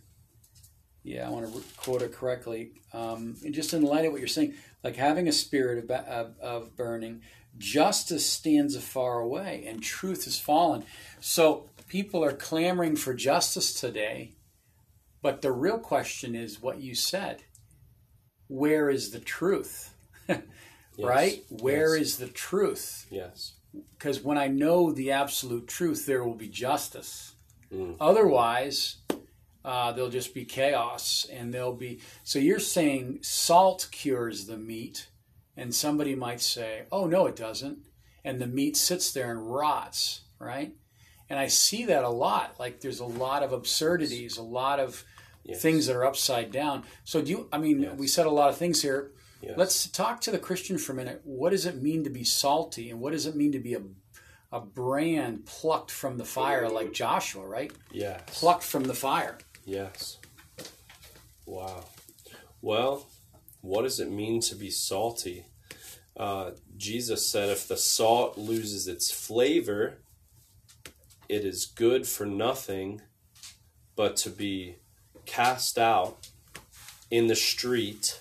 Yeah, 1.02 1.26
I 1.26 1.30
want 1.30 1.52
to 1.52 1.62
quote 1.76 2.02
it 2.02 2.12
correctly. 2.12 2.72
Um, 2.92 3.37
and 3.44 3.54
just 3.54 3.74
in 3.74 3.83
light 3.83 4.06
of 4.06 4.12
what 4.12 4.20
you're 4.20 4.28
saying, 4.28 4.54
like 4.83 4.96
having 4.96 5.28
a 5.28 5.33
spirit 5.33 5.85
of, 5.85 5.90
of, 5.90 6.38
of 6.40 6.76
burning, 6.76 7.20
justice 7.59 8.24
stands 8.24 8.74
afar 8.74 9.20
away 9.20 9.64
and 9.66 9.83
truth 9.83 10.26
is 10.26 10.38
fallen. 10.38 10.85
So 11.20 11.68
people 11.88 12.24
are 12.24 12.33
clamoring 12.33 12.96
for 12.96 13.12
justice 13.12 13.78
today, 13.78 14.33
but 15.22 15.42
the 15.42 15.52
real 15.52 15.78
question 15.78 16.35
is 16.35 16.62
what 16.62 16.80
you 16.80 16.94
said. 16.94 17.42
Where 18.48 18.88
is 18.88 19.11
the 19.11 19.20
truth? 19.20 19.94
right? 21.06 21.42
Where 21.48 21.96
is 21.96 22.18
yes. 22.18 22.28
the 22.28 22.28
truth? 22.34 23.06
Yes. 23.10 23.52
Because 23.96 24.20
when 24.22 24.38
I 24.38 24.48
know 24.48 24.90
the 24.92 25.12
absolute 25.12 25.68
truth, 25.68 26.06
there 26.06 26.24
will 26.24 26.34
be 26.34 26.48
justice. 26.48 27.34
Mm. 27.72 27.96
Otherwise, 28.00 28.96
uh, 29.64 29.92
there'll 29.92 30.10
just 30.10 30.34
be 30.34 30.44
chaos, 30.44 31.26
and 31.30 31.52
there'll 31.54 31.74
be. 31.74 32.00
So 32.24 32.38
you're 32.38 32.58
saying 32.58 33.18
salt 33.22 33.88
cures 33.92 34.46
the 34.46 34.56
meat, 34.56 35.08
and 35.56 35.74
somebody 35.74 36.14
might 36.14 36.40
say, 36.40 36.82
"Oh 36.90 37.06
no, 37.06 37.26
it 37.26 37.36
doesn't," 37.36 37.78
and 38.24 38.40
the 38.40 38.46
meat 38.46 38.76
sits 38.76 39.12
there 39.12 39.30
and 39.30 39.52
rots, 39.52 40.22
right? 40.38 40.74
And 41.28 41.38
I 41.38 41.46
see 41.46 41.84
that 41.84 42.02
a 42.02 42.08
lot. 42.08 42.56
Like 42.58 42.80
there's 42.80 42.98
a 43.00 43.04
lot 43.04 43.42
of 43.44 43.52
absurdities, 43.52 44.36
a 44.36 44.42
lot 44.42 44.80
of 44.80 45.04
Yes. 45.42 45.62
things 45.62 45.86
that 45.86 45.96
are 45.96 46.04
upside 46.04 46.50
down. 46.52 46.84
So 47.04 47.22
do 47.22 47.30
you? 47.30 47.48
I 47.52 47.58
mean, 47.58 47.80
Yes. 47.82 47.98
we 47.98 48.06
said 48.08 48.26
a 48.26 48.30
lot 48.30 48.50
of 48.50 48.56
things 48.58 48.82
here. 48.82 49.12
Yes. 49.50 49.58
Let's 49.58 49.88
talk 49.88 50.20
to 50.22 50.30
the 50.30 50.38
Christian 50.38 50.78
for 50.78 50.92
a 50.92 50.96
minute. 50.96 51.20
What 51.24 51.50
does 51.50 51.66
it 51.66 51.82
mean 51.82 52.04
to 52.04 52.10
be 52.10 52.24
salty, 52.24 52.90
and 52.90 53.00
what 53.00 53.12
does 53.12 53.26
it 53.26 53.36
mean 53.36 53.52
to 53.52 53.58
be 53.58 53.74
a 53.74 53.82
a 54.52 54.60
brand 54.60 55.46
plucked 55.46 55.90
from 55.90 56.18
the 56.18 56.24
fire, 56.24 56.68
like 56.68 56.92
Joshua, 56.92 57.46
right? 57.46 57.72
Yes. 57.92 58.22
Plucked 58.26 58.64
from 58.64 58.84
the 58.84 58.94
fire. 58.94 59.38
Yes. 59.64 60.18
Wow. 61.46 61.84
Well, 62.60 63.06
what 63.60 63.82
does 63.82 64.00
it 64.00 64.10
mean 64.10 64.40
to 64.42 64.56
be 64.56 64.70
salty? 64.70 65.46
Uh, 66.16 66.50
Jesus 66.76 67.30
said 67.30 67.48
if 67.48 67.68
the 67.68 67.76
salt 67.76 68.36
loses 68.36 68.88
its 68.88 69.10
flavor, 69.10 69.98
it 71.28 71.44
is 71.44 71.66
good 71.66 72.06
for 72.06 72.26
nothing 72.26 73.00
but 73.94 74.16
to 74.16 74.30
be 74.30 74.76
cast 75.26 75.78
out 75.78 76.28
in 77.10 77.28
the 77.28 77.36
street. 77.36 78.20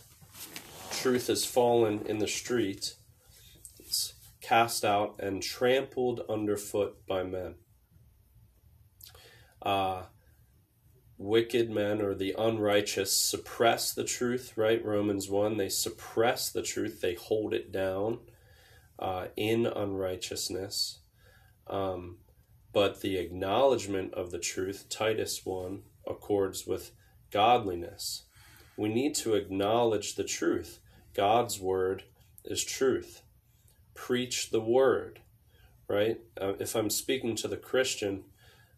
Truth 1.01 1.27
has 1.27 1.45
fallen 1.45 2.01
in 2.07 2.17
the 2.17 2.27
street. 2.27 2.95
It's 3.79 4.15
cast 4.41 4.83
out 4.83 5.15
and 5.23 5.41
trampled 5.41 6.25
underfoot 6.27 7.07
by 7.07 7.23
men. 7.23 7.55
Uh, 9.61 10.03
wicked 11.17 11.69
men 11.69 12.01
or 12.01 12.13
the 12.13 12.35
unrighteous 12.37 13.15
suppress 13.15 13.93
the 13.93 14.03
truth, 14.03 14.57
right? 14.57 14.83
Romans 14.83 15.29
1, 15.29 15.55
they 15.55 15.69
suppress 15.69 16.49
the 16.49 16.63
truth, 16.63 16.99
they 16.99 17.13
hold 17.13 17.53
it 17.53 17.71
down 17.71 18.19
uh, 18.99 19.27
in 19.37 19.65
unrighteousness. 19.65 20.99
Um, 21.67 22.17
but 22.73 22.99
the 22.99 23.15
acknowledgement 23.15 24.13
of 24.15 24.31
the 24.31 24.39
truth, 24.39 24.87
Titus 24.89 25.45
1, 25.45 25.81
accords 26.05 26.67
with 26.67 26.91
godliness. 27.31 28.25
We 28.75 28.89
need 28.89 29.15
to 29.15 29.35
acknowledge 29.35 30.15
the 30.15 30.25
truth. 30.25 30.81
God's 31.19 31.59
word 31.59 32.03
is 32.45 32.63
truth. 32.63 33.23
Preach 33.93 34.51
the 34.51 34.61
word, 34.61 35.19
right? 35.89 36.21
Uh, 36.39 36.53
if 36.61 36.77
I'm 36.77 36.89
speaking 36.89 37.35
to 37.35 37.49
the 37.49 37.57
Christian, 37.57 38.23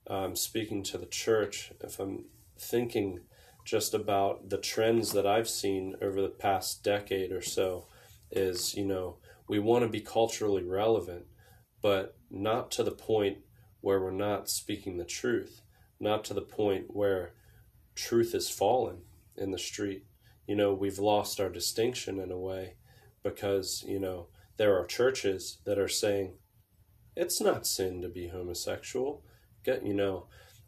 I'm 0.08 0.36
speaking 0.36 0.82
to 0.86 0.98
the 0.98 1.06
church, 1.06 1.72
if 1.82 2.00
I'm 2.00 2.26
thinking 2.58 3.20
just 3.64 3.94
about 3.94 4.50
the 4.50 4.58
trends 4.58 5.12
that 5.12 5.28
I've 5.28 5.48
seen 5.48 5.96
over 6.02 6.20
the 6.20 6.30
past 6.30 6.84
decade 6.84 7.32
or 7.32 7.44
so, 7.44 7.86
is, 8.32 8.74
you 8.74 8.86
know, 8.86 9.18
we 9.48 9.60
want 9.60 9.84
to 9.84 9.88
be 9.88 10.02
culturally 10.02 10.64
relevant, 10.64 11.28
but 11.80 12.18
not 12.32 12.72
to 12.72 12.84
the 12.84 12.90
point 12.90 13.38
where 13.82 14.02
we're 14.02 14.10
not 14.10 14.50
speaking 14.50 14.98
the 14.98 15.06
truth, 15.06 15.62
not 16.00 16.24
to 16.24 16.34
the 16.34 16.42
point 16.42 16.86
where 16.88 17.34
truth 17.94 18.34
is 18.34 18.50
fallen 18.50 19.04
in 19.38 19.52
the 19.52 19.60
street. 19.60 20.06
You 20.52 20.58
know, 20.58 20.74
we've 20.74 21.00
lost 21.00 21.40
our 21.40 21.48
distinction 21.48 22.20
in 22.20 22.30
a 22.30 22.38
way 22.38 22.74
because, 23.24 23.86
you 23.88 24.02
know, 24.02 24.28
there 24.58 24.78
are 24.78 24.86
churches 24.86 25.60
that 25.64 25.80
are 25.80 25.88
saying 25.88 26.34
it's 27.16 27.40
not 27.40 27.66
sin 27.66 28.02
to 28.02 28.10
be 28.10 28.28
homosexual. 28.28 29.24
Get, 29.64 29.86
you 29.86 29.94
know, 29.94 30.26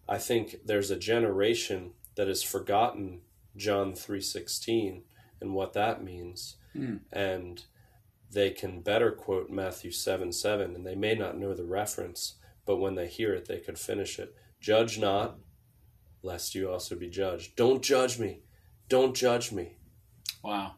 I 0.08 0.20
think 0.20 0.60
there's 0.64 0.90
a 0.90 0.96
generation 0.96 1.96
that 2.16 2.30
has 2.30 2.44
forgotten 2.44 3.24
John 3.58 3.92
3:16 3.92 5.04
and 5.42 5.54
what 5.54 5.74
that 5.74 6.02
means. 6.02 6.56
Hmm. 6.72 7.00
And 7.12 7.66
they 8.32 8.52
can 8.52 8.84
better 8.84 9.12
quote 9.12 9.50
Matthew 9.50 9.92
7 9.92 10.32
7, 10.32 10.76
and 10.76 10.88
they 10.88 10.96
may 10.96 11.14
not 11.14 11.38
know 11.38 11.54
the 11.54 11.66
reference, 11.66 12.36
but 12.66 12.78
when 12.78 12.96
they 12.96 13.08
hear 13.08 13.34
it, 13.34 13.50
they 13.50 13.60
could 13.60 13.78
finish 13.78 14.18
it. 14.18 14.34
Judge 14.62 14.98
not, 14.98 15.40
lest 16.22 16.56
you 16.56 16.72
also 16.72 16.96
be 16.96 17.10
judged. 17.10 17.58
Don't 17.58 17.84
judge 17.84 18.18
me. 18.18 18.44
Don't 18.90 19.16
judge 19.16 19.52
me. 19.52 19.78
Wow. 20.44 20.76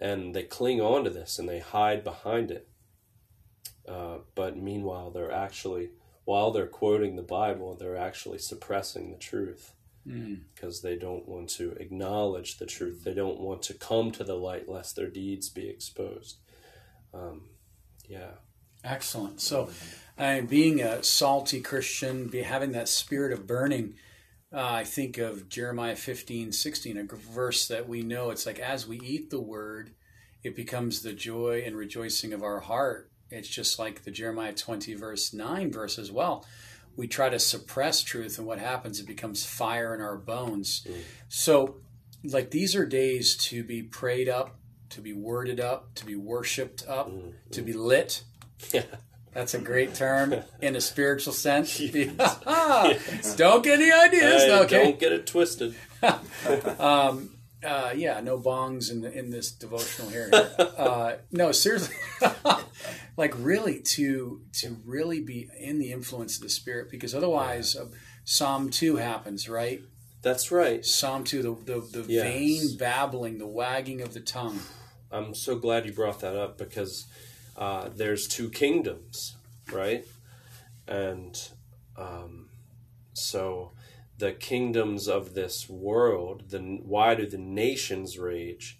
And 0.00 0.34
they 0.34 0.42
cling 0.42 0.80
on 0.80 1.04
to 1.04 1.10
this 1.10 1.38
and 1.38 1.48
they 1.48 1.60
hide 1.60 2.02
behind 2.04 2.50
it. 2.50 2.68
Uh, 3.88 4.18
but 4.34 4.56
meanwhile, 4.56 5.10
they're 5.10 5.32
actually, 5.32 5.90
while 6.24 6.50
they're 6.50 6.66
quoting 6.66 7.16
the 7.16 7.22
Bible, 7.22 7.74
they're 7.74 7.96
actually 7.96 8.38
suppressing 8.38 9.10
the 9.10 9.18
truth 9.18 9.74
Mm. 10.04 10.40
because 10.52 10.82
they 10.82 10.96
don't 10.96 11.28
want 11.28 11.48
to 11.50 11.76
acknowledge 11.78 12.58
the 12.58 12.66
truth. 12.66 13.04
They 13.04 13.14
don't 13.14 13.38
want 13.38 13.62
to 13.62 13.74
come 13.74 14.10
to 14.12 14.24
the 14.24 14.34
light 14.34 14.68
lest 14.68 14.96
their 14.96 15.06
deeds 15.08 15.48
be 15.48 15.68
exposed. 15.68 16.38
Um, 17.14 17.50
yeah. 18.08 18.32
Excellent. 18.82 19.40
So, 19.40 19.70
uh, 20.18 20.40
being 20.40 20.80
a 20.80 21.04
salty 21.04 21.60
Christian, 21.60 22.26
be 22.26 22.42
having 22.42 22.72
that 22.72 22.88
spirit 22.88 23.32
of 23.32 23.46
burning, 23.46 23.94
uh, 24.54 24.60
I 24.60 24.84
think 24.84 25.18
of 25.18 25.48
Jeremiah 25.48 25.96
15, 25.96 26.52
16, 26.52 26.96
a 26.98 27.04
verse 27.04 27.68
that 27.68 27.88
we 27.88 28.02
know. 28.02 28.30
It's 28.30 28.46
like, 28.46 28.58
as 28.58 28.86
we 28.86 28.98
eat 29.00 29.30
the 29.30 29.40
word, 29.40 29.92
it 30.42 30.54
becomes 30.56 31.02
the 31.02 31.12
joy 31.12 31.62
and 31.64 31.76
rejoicing 31.76 32.32
of 32.32 32.42
our 32.42 32.60
heart. 32.60 33.10
It's 33.30 33.48
just 33.48 33.78
like 33.78 34.04
the 34.04 34.10
Jeremiah 34.10 34.52
20, 34.52 34.94
verse 34.94 35.32
9 35.32 35.72
verse 35.72 35.98
as 35.98 36.12
well. 36.12 36.44
We 36.96 37.08
try 37.08 37.30
to 37.30 37.38
suppress 37.38 38.02
truth, 38.02 38.36
and 38.36 38.46
what 38.46 38.58
happens? 38.58 39.00
It 39.00 39.06
becomes 39.06 39.46
fire 39.46 39.94
in 39.94 40.02
our 40.02 40.18
bones. 40.18 40.86
Mm. 40.86 40.98
So, 41.28 41.76
like, 42.22 42.50
these 42.50 42.76
are 42.76 42.84
days 42.84 43.34
to 43.48 43.64
be 43.64 43.82
prayed 43.82 44.28
up, 44.28 44.58
to 44.90 45.00
be 45.00 45.14
worded 45.14 45.58
up, 45.58 45.94
to 45.94 46.04
be 46.04 46.16
worshiped 46.16 46.84
up, 46.86 47.08
Mm. 47.10 47.32
to 47.52 47.62
be 47.62 47.72
lit. 47.72 48.22
Yeah. 48.72 48.84
That's 49.34 49.54
a 49.54 49.58
great 49.58 49.94
term 49.94 50.34
in 50.60 50.76
a 50.76 50.80
spiritual 50.80 51.32
sense. 51.32 51.78
Yes. 51.80 53.34
Don't 53.36 53.62
get 53.64 53.80
any 53.80 53.90
ideas, 53.90 54.42
Hey, 54.42 54.58
okay? 54.60 54.84
Don't 54.84 54.98
get 55.00 55.12
it 55.12 55.26
twisted. 55.26 55.74
Um, 56.78 57.36
uh, 57.64 57.92
yeah, 57.94 58.18
no 58.20 58.36
bongs 58.36 58.90
in 58.90 59.02
the, 59.02 59.12
in 59.16 59.30
this 59.30 59.52
devotional 59.52 60.10
here. 60.10 60.28
Uh, 60.58 61.12
no, 61.30 61.52
seriously, 61.52 61.94
like 63.16 63.32
really 63.38 63.78
to 63.80 64.40
to 64.54 64.76
really 64.84 65.20
be 65.20 65.48
in 65.60 65.78
the 65.78 65.92
influence 65.92 66.36
of 66.36 66.42
the 66.42 66.48
Spirit, 66.48 66.90
because 66.90 67.14
otherwise, 67.14 67.76
uh, 67.76 67.86
Psalm 68.24 68.68
two 68.70 68.96
happens, 68.96 69.48
right? 69.48 69.80
That's 70.22 70.50
right. 70.50 70.84
Psalm 70.84 71.22
two, 71.22 71.42
the 71.42 71.80
the, 71.80 72.02
the 72.02 72.12
Yes. 72.12 72.22
vain 72.24 72.76
babbling, 72.78 73.38
the 73.38 73.46
wagging 73.46 74.00
of 74.00 74.12
the 74.12 74.20
tongue. 74.20 74.58
I'm 75.12 75.32
so 75.34 75.54
glad 75.56 75.86
you 75.86 75.92
brought 75.92 76.18
that 76.20 76.34
up 76.34 76.58
because 76.58 77.06
uh, 77.56 77.88
there's 77.94 78.26
two 78.26 78.50
kingdoms, 78.50 79.36
right? 79.72 80.04
And 80.86 81.38
um, 81.96 82.48
so 83.12 83.72
the 84.18 84.32
kingdoms 84.32 85.08
of 85.08 85.34
this 85.34 85.68
world, 85.68 86.50
the 86.50 86.60
why 86.60 87.14
do 87.14 87.26
the 87.26 87.38
nations 87.38 88.18
rage, 88.18 88.78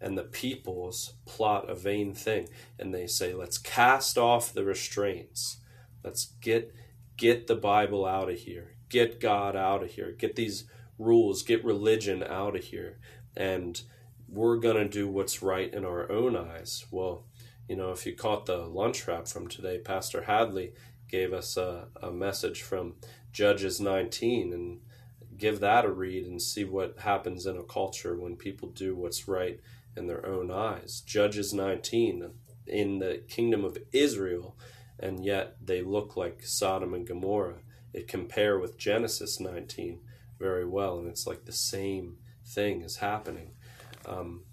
and 0.00 0.18
the 0.18 0.24
peoples 0.24 1.14
plot 1.24 1.68
a 1.70 1.74
vain 1.74 2.14
thing? 2.14 2.48
And 2.78 2.94
they 2.94 3.06
say, 3.06 3.34
let's 3.34 3.58
cast 3.58 4.18
off 4.18 4.52
the 4.52 4.64
restraints, 4.64 5.58
Let's 6.04 6.26
get 6.42 6.74
get 7.16 7.46
the 7.46 7.56
Bible 7.56 8.04
out 8.04 8.28
of 8.28 8.36
here. 8.36 8.76
Get 8.90 9.18
God 9.18 9.56
out 9.56 9.82
of 9.82 9.90
here. 9.92 10.12
Get 10.12 10.36
these 10.36 10.64
rules, 10.98 11.42
get 11.42 11.64
religion 11.64 12.22
out 12.22 12.54
of 12.54 12.64
here. 12.64 12.98
And 13.36 13.80
we're 14.28 14.58
going 14.58 14.76
to 14.76 14.88
do 14.88 15.08
what's 15.08 15.42
right 15.42 15.72
in 15.72 15.84
our 15.84 16.10
own 16.12 16.36
eyes. 16.36 16.84
Well, 16.90 17.24
you 17.68 17.76
know, 17.76 17.90
if 17.90 18.06
you 18.06 18.14
caught 18.14 18.46
the 18.46 18.58
lunch 18.58 19.06
wrap 19.06 19.28
from 19.28 19.48
today, 19.48 19.78
Pastor 19.78 20.22
Hadley 20.22 20.72
gave 21.08 21.32
us 21.32 21.56
a, 21.56 21.88
a 22.02 22.10
message 22.10 22.62
from 22.62 22.94
Judges 23.32 23.80
19 23.80 24.52
and 24.52 24.80
give 25.36 25.60
that 25.60 25.84
a 25.84 25.90
read 25.90 26.26
and 26.26 26.40
see 26.40 26.64
what 26.64 26.98
happens 27.00 27.46
in 27.46 27.56
a 27.56 27.62
culture 27.62 28.16
when 28.16 28.36
people 28.36 28.68
do 28.68 28.94
what's 28.94 29.28
right 29.28 29.60
in 29.96 30.06
their 30.06 30.26
own 30.26 30.50
eyes. 30.50 31.02
Judges 31.06 31.52
19 31.52 32.30
in 32.66 32.98
the 32.98 33.22
kingdom 33.28 33.64
of 33.64 33.78
Israel, 33.92 34.56
and 34.98 35.24
yet 35.24 35.56
they 35.64 35.82
look 35.82 36.16
like 36.16 36.42
Sodom 36.44 36.94
and 36.94 37.06
Gomorrah. 37.06 37.60
It 37.92 38.08
compare 38.08 38.58
with 38.58 38.78
Genesis 38.78 39.38
19 39.40 40.00
very 40.38 40.66
well, 40.66 40.98
and 40.98 41.08
it's 41.08 41.26
like 41.26 41.44
the 41.44 41.52
same 41.52 42.16
thing 42.44 42.82
is 42.82 42.96
happening. 42.96 43.52
Um, 44.06 44.44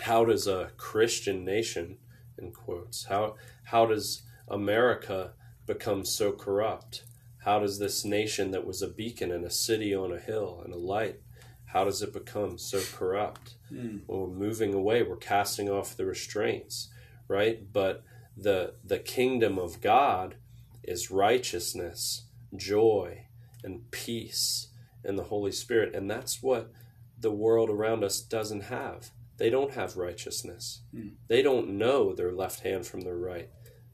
how 0.00 0.24
does 0.24 0.46
a 0.46 0.70
Christian 0.76 1.44
nation, 1.44 1.98
in 2.40 2.52
quotes, 2.52 3.04
how 3.04 3.36
how 3.64 3.86
does 3.86 4.22
America 4.48 5.32
become 5.66 6.04
so 6.04 6.32
corrupt? 6.32 7.04
How 7.44 7.60
does 7.60 7.78
this 7.78 8.04
nation 8.04 8.50
that 8.50 8.66
was 8.66 8.82
a 8.82 8.88
beacon 8.88 9.30
and 9.32 9.44
a 9.44 9.50
city 9.50 9.94
on 9.94 10.12
a 10.12 10.18
hill 10.18 10.60
and 10.64 10.74
a 10.74 10.78
light, 10.78 11.20
how 11.66 11.84
does 11.84 12.02
it 12.02 12.12
become 12.12 12.58
so 12.58 12.80
corrupt? 12.92 13.54
Mm. 13.72 14.00
When 14.06 14.20
we're 14.20 14.26
moving 14.26 14.74
away, 14.74 15.02
we're 15.02 15.16
casting 15.16 15.70
off 15.70 15.96
the 15.96 16.04
restraints, 16.04 16.88
right? 17.28 17.72
But 17.72 18.02
the 18.36 18.74
the 18.84 18.98
kingdom 18.98 19.58
of 19.58 19.80
God 19.80 20.36
is 20.82 21.10
righteousness, 21.10 22.24
joy, 22.56 23.26
and 23.62 23.90
peace 23.90 24.68
in 25.04 25.16
the 25.16 25.24
Holy 25.24 25.52
Spirit. 25.52 25.94
And 25.94 26.10
that's 26.10 26.42
what 26.42 26.72
the 27.18 27.30
world 27.30 27.70
around 27.70 28.02
us 28.02 28.20
doesn't 28.20 28.62
have. 28.64 29.10
They 29.40 29.48
don't 29.48 29.72
have 29.72 29.96
righteousness. 29.96 30.82
Mm. 30.94 31.12
They 31.26 31.40
don't 31.40 31.70
know 31.70 32.14
their 32.14 32.30
left 32.30 32.60
hand 32.60 32.86
from 32.86 33.00
their 33.00 33.16
right. 33.16 33.48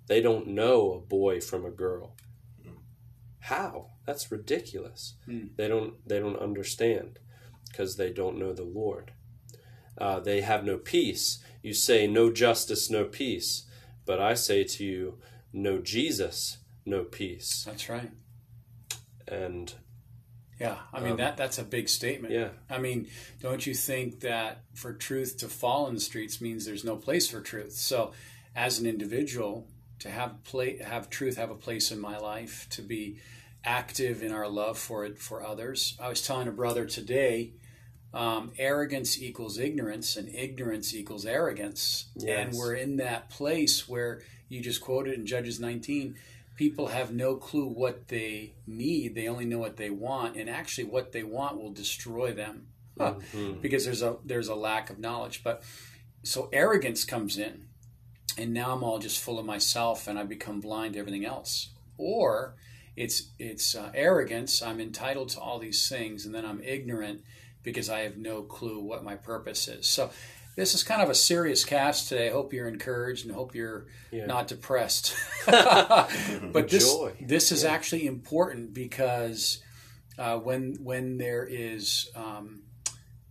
They 0.08 0.20
don't 0.20 0.48
know 0.48 0.92
a 0.92 0.98
boy 0.98 1.40
from 1.40 1.64
a 1.64 1.70
girl. 1.70 2.16
Mm. 2.60 2.78
How? 3.38 3.90
That's 4.04 4.32
ridiculous. 4.32 5.14
Mm. 5.28 5.50
They 5.56 5.68
don't 5.68 5.94
they 6.04 6.18
don't 6.18 6.40
understand 6.40 7.20
because 7.70 7.96
they 7.96 8.12
don't 8.12 8.40
know 8.40 8.52
the 8.52 8.64
Lord. 8.64 9.12
Uh, 9.96 10.18
they 10.18 10.40
have 10.40 10.64
no 10.64 10.78
peace. 10.78 11.38
You 11.62 11.74
say 11.74 12.08
no 12.08 12.32
justice, 12.32 12.90
no 12.90 13.04
peace, 13.04 13.66
but 14.04 14.20
I 14.20 14.34
say 14.34 14.64
to 14.64 14.84
you, 14.84 15.20
no 15.52 15.78
Jesus, 15.78 16.58
no 16.84 17.04
peace. 17.04 17.62
That's 17.64 17.88
right. 17.88 18.10
And 19.28 19.72
yeah, 20.58 20.76
I 20.92 21.00
mean 21.00 21.12
um, 21.12 21.16
that 21.18 21.36
that's 21.36 21.58
a 21.58 21.64
big 21.64 21.88
statement. 21.88 22.32
Yeah. 22.32 22.48
I 22.70 22.78
mean, 22.78 23.08
don't 23.40 23.66
you 23.66 23.74
think 23.74 24.20
that 24.20 24.62
for 24.74 24.92
truth 24.92 25.38
to 25.38 25.48
fall 25.48 25.86
in 25.88 25.94
the 25.94 26.00
streets 26.00 26.40
means 26.40 26.64
there's 26.64 26.84
no 26.84 26.96
place 26.96 27.28
for 27.28 27.40
truth? 27.40 27.72
So, 27.72 28.12
as 28.54 28.78
an 28.78 28.86
individual, 28.86 29.66
to 29.98 30.10
have 30.10 30.42
play 30.44 30.78
have 30.78 31.10
truth 31.10 31.36
have 31.36 31.50
a 31.50 31.54
place 31.54 31.90
in 31.90 32.00
my 32.00 32.18
life, 32.18 32.66
to 32.70 32.82
be 32.82 33.18
active 33.64 34.22
in 34.22 34.32
our 34.32 34.48
love 34.48 34.78
for 34.78 35.04
it 35.04 35.18
for 35.18 35.44
others. 35.44 35.96
I 36.00 36.08
was 36.08 36.22
telling 36.26 36.48
a 36.48 36.52
brother 36.52 36.86
today, 36.86 37.52
um, 38.14 38.52
arrogance 38.56 39.20
equals 39.20 39.58
ignorance, 39.58 40.16
and 40.16 40.34
ignorance 40.34 40.94
equals 40.94 41.26
arrogance, 41.26 42.06
yes. 42.16 42.46
and 42.46 42.56
we're 42.56 42.74
in 42.74 42.96
that 42.96 43.28
place 43.28 43.86
where 43.86 44.22
you 44.48 44.62
just 44.62 44.80
quoted 44.80 45.14
in 45.14 45.26
Judges 45.26 45.60
19 45.60 46.16
people 46.56 46.88
have 46.88 47.12
no 47.12 47.36
clue 47.36 47.66
what 47.68 48.08
they 48.08 48.54
need. 48.66 49.14
They 49.14 49.28
only 49.28 49.44
know 49.44 49.58
what 49.58 49.76
they 49.76 49.90
want, 49.90 50.36
and 50.36 50.50
actually, 50.50 50.84
what 50.84 51.12
they 51.12 51.22
want 51.22 51.58
will 51.58 51.72
destroy 51.72 52.32
them 52.32 52.68
mm-hmm. 52.98 53.60
because 53.60 53.84
there's 53.84 54.02
a 54.02 54.16
there's 54.24 54.48
a 54.48 54.54
lack 54.54 54.90
of 54.90 54.98
knowledge. 54.98 55.44
But 55.44 55.62
so 56.22 56.48
arrogance 56.52 57.04
comes 57.04 57.38
in, 57.38 57.68
and 58.36 58.52
now 58.52 58.72
I'm 58.72 58.82
all 58.82 58.98
just 58.98 59.20
full 59.20 59.38
of 59.38 59.46
myself, 59.46 60.08
and 60.08 60.18
I 60.18 60.24
become 60.24 60.60
blind 60.60 60.94
to 60.94 60.98
everything 60.98 61.24
else. 61.24 61.70
Or 61.98 62.56
it's 62.96 63.30
it's 63.38 63.74
uh, 63.74 63.90
arrogance. 63.94 64.62
I'm 64.62 64.80
entitled 64.80 65.28
to 65.30 65.40
all 65.40 65.58
these 65.58 65.88
things, 65.88 66.26
and 66.26 66.34
then 66.34 66.44
I'm 66.44 66.62
ignorant 66.62 67.22
because 67.62 67.90
I 67.90 68.00
have 68.00 68.16
no 68.16 68.42
clue 68.42 68.80
what 68.80 69.04
my 69.04 69.16
purpose 69.16 69.68
is. 69.68 69.86
So 69.88 70.10
this 70.56 70.74
is 70.74 70.82
kind 70.82 71.02
of 71.02 71.10
a 71.10 71.14
serious 71.14 71.64
cast 71.64 72.08
today. 72.08 72.28
I 72.28 72.32
hope 72.32 72.52
you're 72.52 72.66
encouraged 72.66 73.26
and 73.26 73.34
hope 73.34 73.54
you're 73.54 73.86
yeah. 74.10 74.24
not 74.24 74.48
depressed. 74.48 75.14
but 75.46 76.68
this 76.68 76.90
Joy. 76.90 77.14
this 77.20 77.52
is 77.52 77.62
yeah. 77.62 77.70
actually 77.70 78.06
important 78.06 78.72
because 78.72 79.62
uh, 80.18 80.38
when 80.38 80.78
when 80.82 81.18
there 81.18 81.46
is 81.46 82.10
um, 82.16 82.62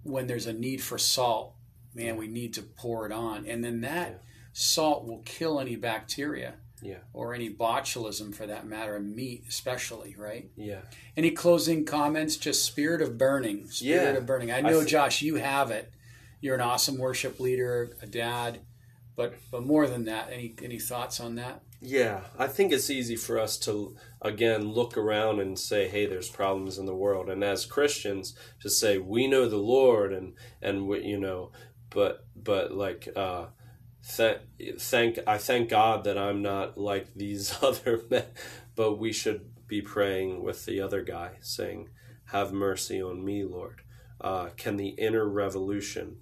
when 0.04 0.28
there's 0.28 0.46
a 0.46 0.54
need 0.54 0.84
for 0.84 1.00
salt, 1.00 1.56
man, 1.96 2.16
we 2.16 2.28
need 2.28 2.54
to 2.54 2.62
pour 2.62 3.08
it 3.08 3.12
on, 3.12 3.48
and 3.48 3.64
then 3.64 3.82
that 3.82 4.10
yeah. 4.10 4.18
salt 4.54 5.06
will 5.06 5.24
kill 5.26 5.60
any 5.60 5.76
bacteria. 5.76 6.56
Yeah. 6.82 6.98
Or 7.14 7.34
any 7.34 7.50
botulism 7.50 8.36
for 8.36 8.46
that 8.46 8.68
matter, 8.68 8.96
and 8.96 9.16
meat 9.16 9.46
especially, 9.48 10.16
right? 10.20 10.52
Yeah. 10.56 10.82
Any 11.18 11.32
closing 11.32 11.84
comments? 11.84 12.38
Just 12.38 12.64
spirit 12.64 13.02
of 13.02 13.18
burning. 13.18 13.70
Spirit 13.70 14.18
of 14.18 14.28
burning. 14.28 14.52
I 14.52 14.62
know, 14.62 14.70
I 14.70 14.74
th- 14.74 14.88
Josh, 14.88 15.22
you 15.24 15.36
have 15.36 15.72
it 15.72 15.92
you're 16.46 16.56
an 16.56 16.62
awesome 16.62 17.00
worship 17.00 17.40
leader, 17.40 17.98
a 18.04 18.06
dad, 18.06 18.60
but 19.16 19.34
but 19.50 19.66
more 19.66 19.88
than 19.88 20.06
that, 20.06 20.30
any 20.32 20.56
any 20.62 20.78
thoughts 20.78 21.20
on 21.20 21.36
that? 21.36 21.64
Yeah, 21.82 22.22
I 22.38 22.48
think 22.48 22.72
it's 22.72 22.92
easy 22.92 23.16
for 23.16 23.40
us 23.40 23.58
to 23.60 23.96
again 24.22 24.70
look 24.70 24.96
around 24.96 25.40
and 25.40 25.58
say, 25.58 25.88
"Hey, 25.88 26.06
there's 26.06 26.30
problems 26.30 26.78
in 26.78 26.86
the 26.86 26.96
world," 26.96 27.30
and 27.30 27.44
as 27.44 27.66
Christians 27.66 28.38
to 28.62 28.70
say 28.70 29.00
we 29.00 29.26
know 29.26 29.50
the 29.50 29.58
Lord 29.58 30.14
and 30.14 30.36
and 30.62 30.88
we, 30.88 31.04
you 31.04 31.20
know, 31.20 31.52
but 31.90 32.28
but 32.36 32.72
like 32.72 33.08
uh, 33.16 33.48
th- 34.16 34.42
thank 34.80 35.18
I 35.26 35.40
thank 35.40 35.70
God 35.70 36.04
that 36.04 36.18
I'm 36.18 36.44
not 36.44 36.78
like 36.78 37.16
these 37.16 37.58
other 37.64 38.02
men, 38.10 38.26
but 38.76 39.00
we 39.00 39.12
should 39.12 39.50
be 39.68 39.82
praying 39.82 40.44
with 40.44 40.66
the 40.66 40.80
other 40.80 41.02
guy, 41.02 41.38
saying, 41.42 41.90
"Have 42.26 42.54
mercy 42.54 43.02
on 43.02 43.26
me, 43.26 43.44
Lord." 43.44 43.82
Uh, 44.22 44.50
can 44.56 44.78
the 44.78 44.90
inner 44.90 45.28
revolution 45.28 46.18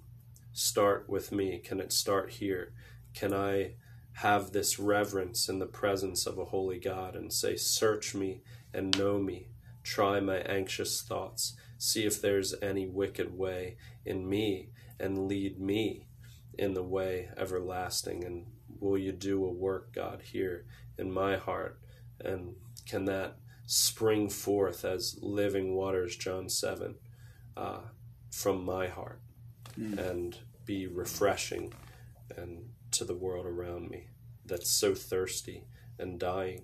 start 0.54 1.08
with 1.08 1.32
me? 1.32 1.58
Can 1.58 1.80
it 1.80 1.92
start 1.92 2.30
here? 2.30 2.72
Can 3.12 3.34
I 3.34 3.74
have 4.18 4.52
this 4.52 4.78
reverence 4.78 5.48
in 5.48 5.58
the 5.58 5.66
presence 5.66 6.24
of 6.26 6.38
a 6.38 6.46
holy 6.46 6.78
God 6.78 7.16
and 7.16 7.32
say, 7.32 7.56
Search 7.56 8.14
me 8.14 8.42
and 8.72 8.96
know 8.96 9.18
me, 9.18 9.48
try 9.82 10.20
my 10.20 10.36
anxious 10.38 11.02
thoughts, 11.02 11.56
see 11.76 12.06
if 12.06 12.22
there's 12.22 12.54
any 12.62 12.86
wicked 12.86 13.36
way 13.36 13.76
in 14.06 14.28
me, 14.28 14.70
and 14.98 15.26
lead 15.26 15.60
me 15.60 16.06
in 16.56 16.74
the 16.74 16.82
way 16.82 17.28
everlasting? 17.36 18.24
And 18.24 18.46
will 18.78 18.96
you 18.96 19.12
do 19.12 19.44
a 19.44 19.52
work, 19.52 19.92
God, 19.92 20.22
here 20.22 20.64
in 20.96 21.10
my 21.10 21.36
heart? 21.36 21.80
And 22.20 22.54
can 22.86 23.04
that 23.06 23.38
spring 23.66 24.28
forth 24.28 24.84
as 24.84 25.18
living 25.20 25.74
waters, 25.74 26.16
John 26.16 26.48
7, 26.48 26.94
uh, 27.56 27.80
from 28.30 28.64
my 28.64 28.86
heart? 28.86 29.20
Mm. 29.78 29.98
and 29.98 30.38
be 30.64 30.86
refreshing 30.86 31.72
and 32.36 32.70
to 32.90 33.04
the 33.04 33.14
world 33.14 33.46
around 33.46 33.90
me 33.90 34.08
that's 34.46 34.70
so 34.70 34.94
thirsty 34.94 35.64
and 35.98 36.18
dying. 36.18 36.62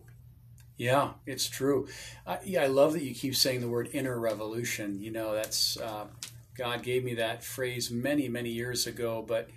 Yeah, 0.77 1.13
it's 1.27 1.49
true. 1.49 1.89
I, 2.27 2.39
yeah, 2.45 2.63
I 2.63 2.67
love 2.69 2.95
that 2.95 3.03
you 3.03 3.15
keep 3.15 3.37
saying 3.37 3.61
the 3.61 3.69
word 3.69 3.91
inner 3.93 4.19
revolution. 4.19 5.01
You 5.01 5.11
know, 5.11 5.35
that's 5.35 5.77
uh, 5.77 6.07
God 6.57 6.83
gave 6.83 7.05
me 7.05 7.15
that 7.15 7.45
phrase 7.45 7.91
many, 7.91 8.29
many 8.29 8.51
years 8.51 8.87
ago, 8.87 9.25
but 9.27 9.51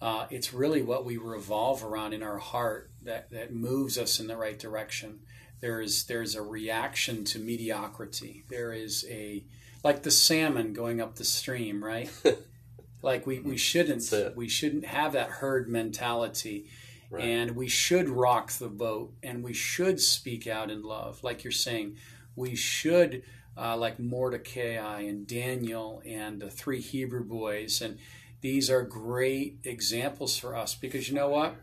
uh, 0.00 0.26
it's 0.30 0.54
really 0.54 0.82
what 0.82 1.04
we 1.04 1.16
revolve 1.16 1.82
around 1.82 2.12
in 2.12 2.22
our 2.22 2.38
heart 2.38 2.90
that, 3.02 3.30
that 3.30 3.52
moves 3.52 3.98
us 3.98 4.20
in 4.20 4.28
the 4.28 4.36
right 4.36 4.58
direction. 4.58 5.20
There's 5.60 6.04
there's 6.04 6.36
a 6.36 6.42
reaction 6.42 7.24
to 7.24 7.40
mediocrity. 7.40 8.44
There 8.48 8.72
is 8.72 9.04
a 9.10 9.42
like 9.82 10.04
the 10.04 10.12
salmon 10.12 10.72
going 10.72 11.00
up 11.00 11.16
the 11.16 11.24
stream, 11.24 11.82
right? 11.82 12.08
Like 13.02 13.26
we, 13.26 13.40
we 13.40 13.56
shouldn't 13.56 14.12
we 14.36 14.48
shouldn't 14.48 14.86
have 14.86 15.12
that 15.12 15.30
herd 15.30 15.68
mentality. 15.68 16.66
Right. 17.10 17.24
And 17.24 17.56
we 17.56 17.68
should 17.68 18.08
rock 18.08 18.52
the 18.52 18.68
boat 18.68 19.14
and 19.22 19.42
we 19.42 19.54
should 19.54 20.00
speak 20.00 20.46
out 20.46 20.70
in 20.70 20.82
love. 20.82 21.24
Like 21.24 21.42
you're 21.42 21.50
saying, 21.50 21.96
we 22.36 22.54
should 22.54 23.22
uh, 23.56 23.76
like 23.76 23.98
Mordecai 23.98 25.00
and 25.00 25.26
Daniel 25.26 26.02
and 26.04 26.40
the 26.40 26.50
three 26.50 26.80
Hebrew 26.80 27.24
boys. 27.24 27.80
And 27.80 27.98
these 28.40 28.70
are 28.70 28.82
great 28.82 29.58
examples 29.64 30.38
for 30.38 30.54
us 30.54 30.74
because 30.74 31.08
you 31.08 31.14
know 31.14 31.28
what? 31.28 31.56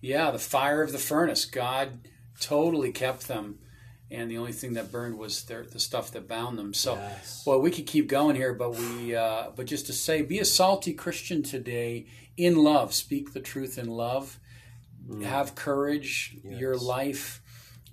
Yeah, 0.00 0.30
the 0.30 0.38
fire 0.38 0.82
of 0.82 0.92
the 0.92 0.98
furnace, 0.98 1.44
God 1.44 2.08
totally 2.40 2.92
kept 2.92 3.28
them 3.28 3.58
and 4.12 4.30
the 4.30 4.38
only 4.38 4.52
thing 4.52 4.74
that 4.74 4.92
burned 4.92 5.16
was 5.18 5.44
their, 5.44 5.64
the 5.64 5.80
stuff 5.80 6.10
that 6.12 6.28
bound 6.28 6.58
them. 6.58 6.74
So, 6.74 6.94
yes. 6.94 7.42
well, 7.46 7.60
we 7.60 7.70
could 7.70 7.86
keep 7.86 8.08
going 8.08 8.36
here, 8.36 8.54
but 8.54 8.76
we, 8.76 9.16
uh, 9.16 9.50
but 9.56 9.66
just 9.66 9.86
to 9.86 9.92
say, 9.92 10.22
be 10.22 10.38
a 10.38 10.44
salty 10.44 10.92
Christian 10.92 11.42
today 11.42 12.06
in 12.36 12.56
love. 12.56 12.92
Speak 12.94 13.32
the 13.32 13.40
truth 13.40 13.78
in 13.78 13.88
love. 13.88 14.38
Mm. 15.08 15.22
Have 15.24 15.54
courage. 15.54 16.36
Yes. 16.44 16.60
Your 16.60 16.76
life 16.76 17.42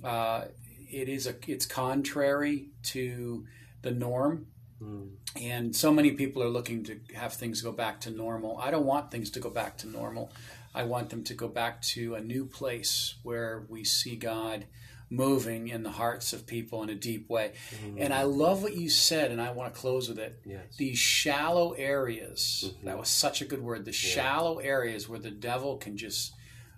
Uh, 0.03 0.45
it 0.91 1.10
is 1.10 1.27
a 1.27 1.36
it's 1.47 1.65
contrary 1.65 2.69
to 2.84 3.45
the 3.82 3.91
norm. 3.91 4.47
Mm. 4.82 5.10
And 5.36 5.75
so 5.75 5.91
many 5.91 6.12
people 6.12 6.41
are 6.41 6.49
looking 6.49 6.84
to 6.86 6.99
have 7.15 7.34
things 7.34 7.62
go 7.62 7.71
back 7.71 8.01
to 8.01 8.10
normal. 8.10 8.58
I 8.58 8.71
don't 8.71 8.86
want 8.86 9.12
things 9.12 9.29
to 9.32 9.39
go 9.39 9.49
back 9.49 9.77
to 9.79 9.88
normal. 9.88 10.32
I 10.73 10.84
want 10.84 11.10
them 11.10 11.23
to 11.25 11.34
go 11.34 11.47
back 11.47 11.82
to 11.93 12.15
a 12.15 12.21
new 12.21 12.45
place 12.45 13.15
where 13.23 13.65
we 13.67 13.84
see 13.84 14.15
God 14.15 14.65
moving 15.10 15.67
in 15.69 15.84
the 15.84 15.89
hearts 15.91 16.34
of 16.34 16.45
people 16.45 16.84
in 16.84 16.89
a 16.89 16.95
deep 16.95 17.30
way. 17.30 17.54
Mm. 17.84 17.95
And 18.00 18.13
I 18.13 18.24
love 18.24 18.62
what 18.62 18.76
you 18.76 18.89
said, 18.89 19.32
and 19.32 19.41
I 19.41 19.52
want 19.52 19.74
to 19.74 19.80
close 19.80 20.08
with 20.08 20.19
it. 20.19 20.39
Yes. 20.45 20.76
These 20.78 21.00
shallow 21.00 21.72
areas, 21.74 22.65
Mhm. 22.82 22.86
that 22.86 22.98
was 23.00 23.10
such 23.10 23.41
a 23.41 23.45
good 23.45 23.62
word, 23.63 23.86
the 23.86 23.91
shallow 23.91 24.60
areas 24.60 25.10
where 25.10 25.19
the 25.19 25.32
devil 25.32 25.78
can 25.78 25.98
just 25.98 26.34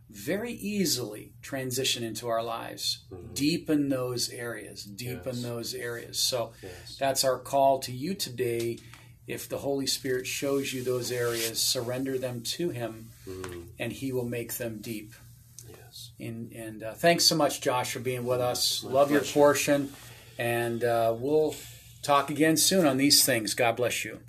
very 0.10 0.52
easily 0.54 1.32
transition 1.41 2.04
into 2.04 2.28
our 2.28 2.44
lives. 2.44 3.00
Mhm. 3.12 3.34
Deepen 3.34 3.89
those 3.89 4.30
areas, 4.30 4.84
deepen 4.84 5.36
Yes. 5.36 5.41
those 5.41 5.74
areas. 5.74 6.17
So 6.20 6.52
Yes. 6.62 6.98
that's 7.00 7.24
our 7.24 7.39
call 7.39 7.80
to 7.80 7.91
you 7.94 8.13
today. 8.13 8.78
If 9.28 9.48
the 9.48 9.60
Holy 9.60 9.88
Spirit 9.88 10.28
shows 10.28 10.74
you 10.74 10.84
those 10.84 11.12
areas, 11.12 11.62
surrender 11.62 12.17
them 12.17 12.41
to 12.44 12.70
Him, 12.72 13.10
Mm. 13.26 13.67
and 13.80 13.94
He 13.94 14.12
will 14.12 14.26
make 14.28 14.56
them 14.58 14.80
deep. 14.82 15.13
Yes. 16.21 16.29
And, 16.29 16.51
and 16.53 16.84
uh, 16.84 16.93
thanks 16.93 17.25
so 17.25 17.36
much, 17.36 17.62
Josh, 17.62 17.93
for 17.93 17.99
being 17.99 18.25
with 18.25 18.41
us. 18.41 18.84
My 18.84 18.91
Love 18.91 19.12
your 19.12 19.21
portion, 19.21 19.93
and 20.38 20.84
uh, 20.84 21.15
we'll 21.17 21.55
talk 22.01 22.29
again 22.29 22.57
soon 22.57 22.86
on 22.86 22.97
these 22.97 23.25
things. 23.25 23.53
God 23.53 23.75
bless 23.75 24.05
you. 24.05 24.19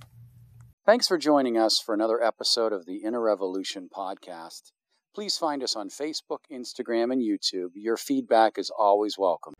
Thanks 0.84 1.06
for 1.06 1.16
joining 1.16 1.56
us 1.56 1.80
for 1.84 1.94
another 1.94 2.22
episode 2.22 2.72
of 2.72 2.86
the 2.86 3.02
Inner 3.04 3.20
Revolution 3.20 3.88
podcast. 3.96 4.72
Please 5.14 5.36
find 5.36 5.62
us 5.62 5.76
on 5.76 5.90
Facebook, 5.90 6.38
Instagram, 6.50 7.12
and 7.12 7.22
YouTube. 7.22 7.68
Your 7.74 7.96
feedback 7.96 8.58
is 8.58 8.70
always 8.76 9.16
welcome. 9.18 9.54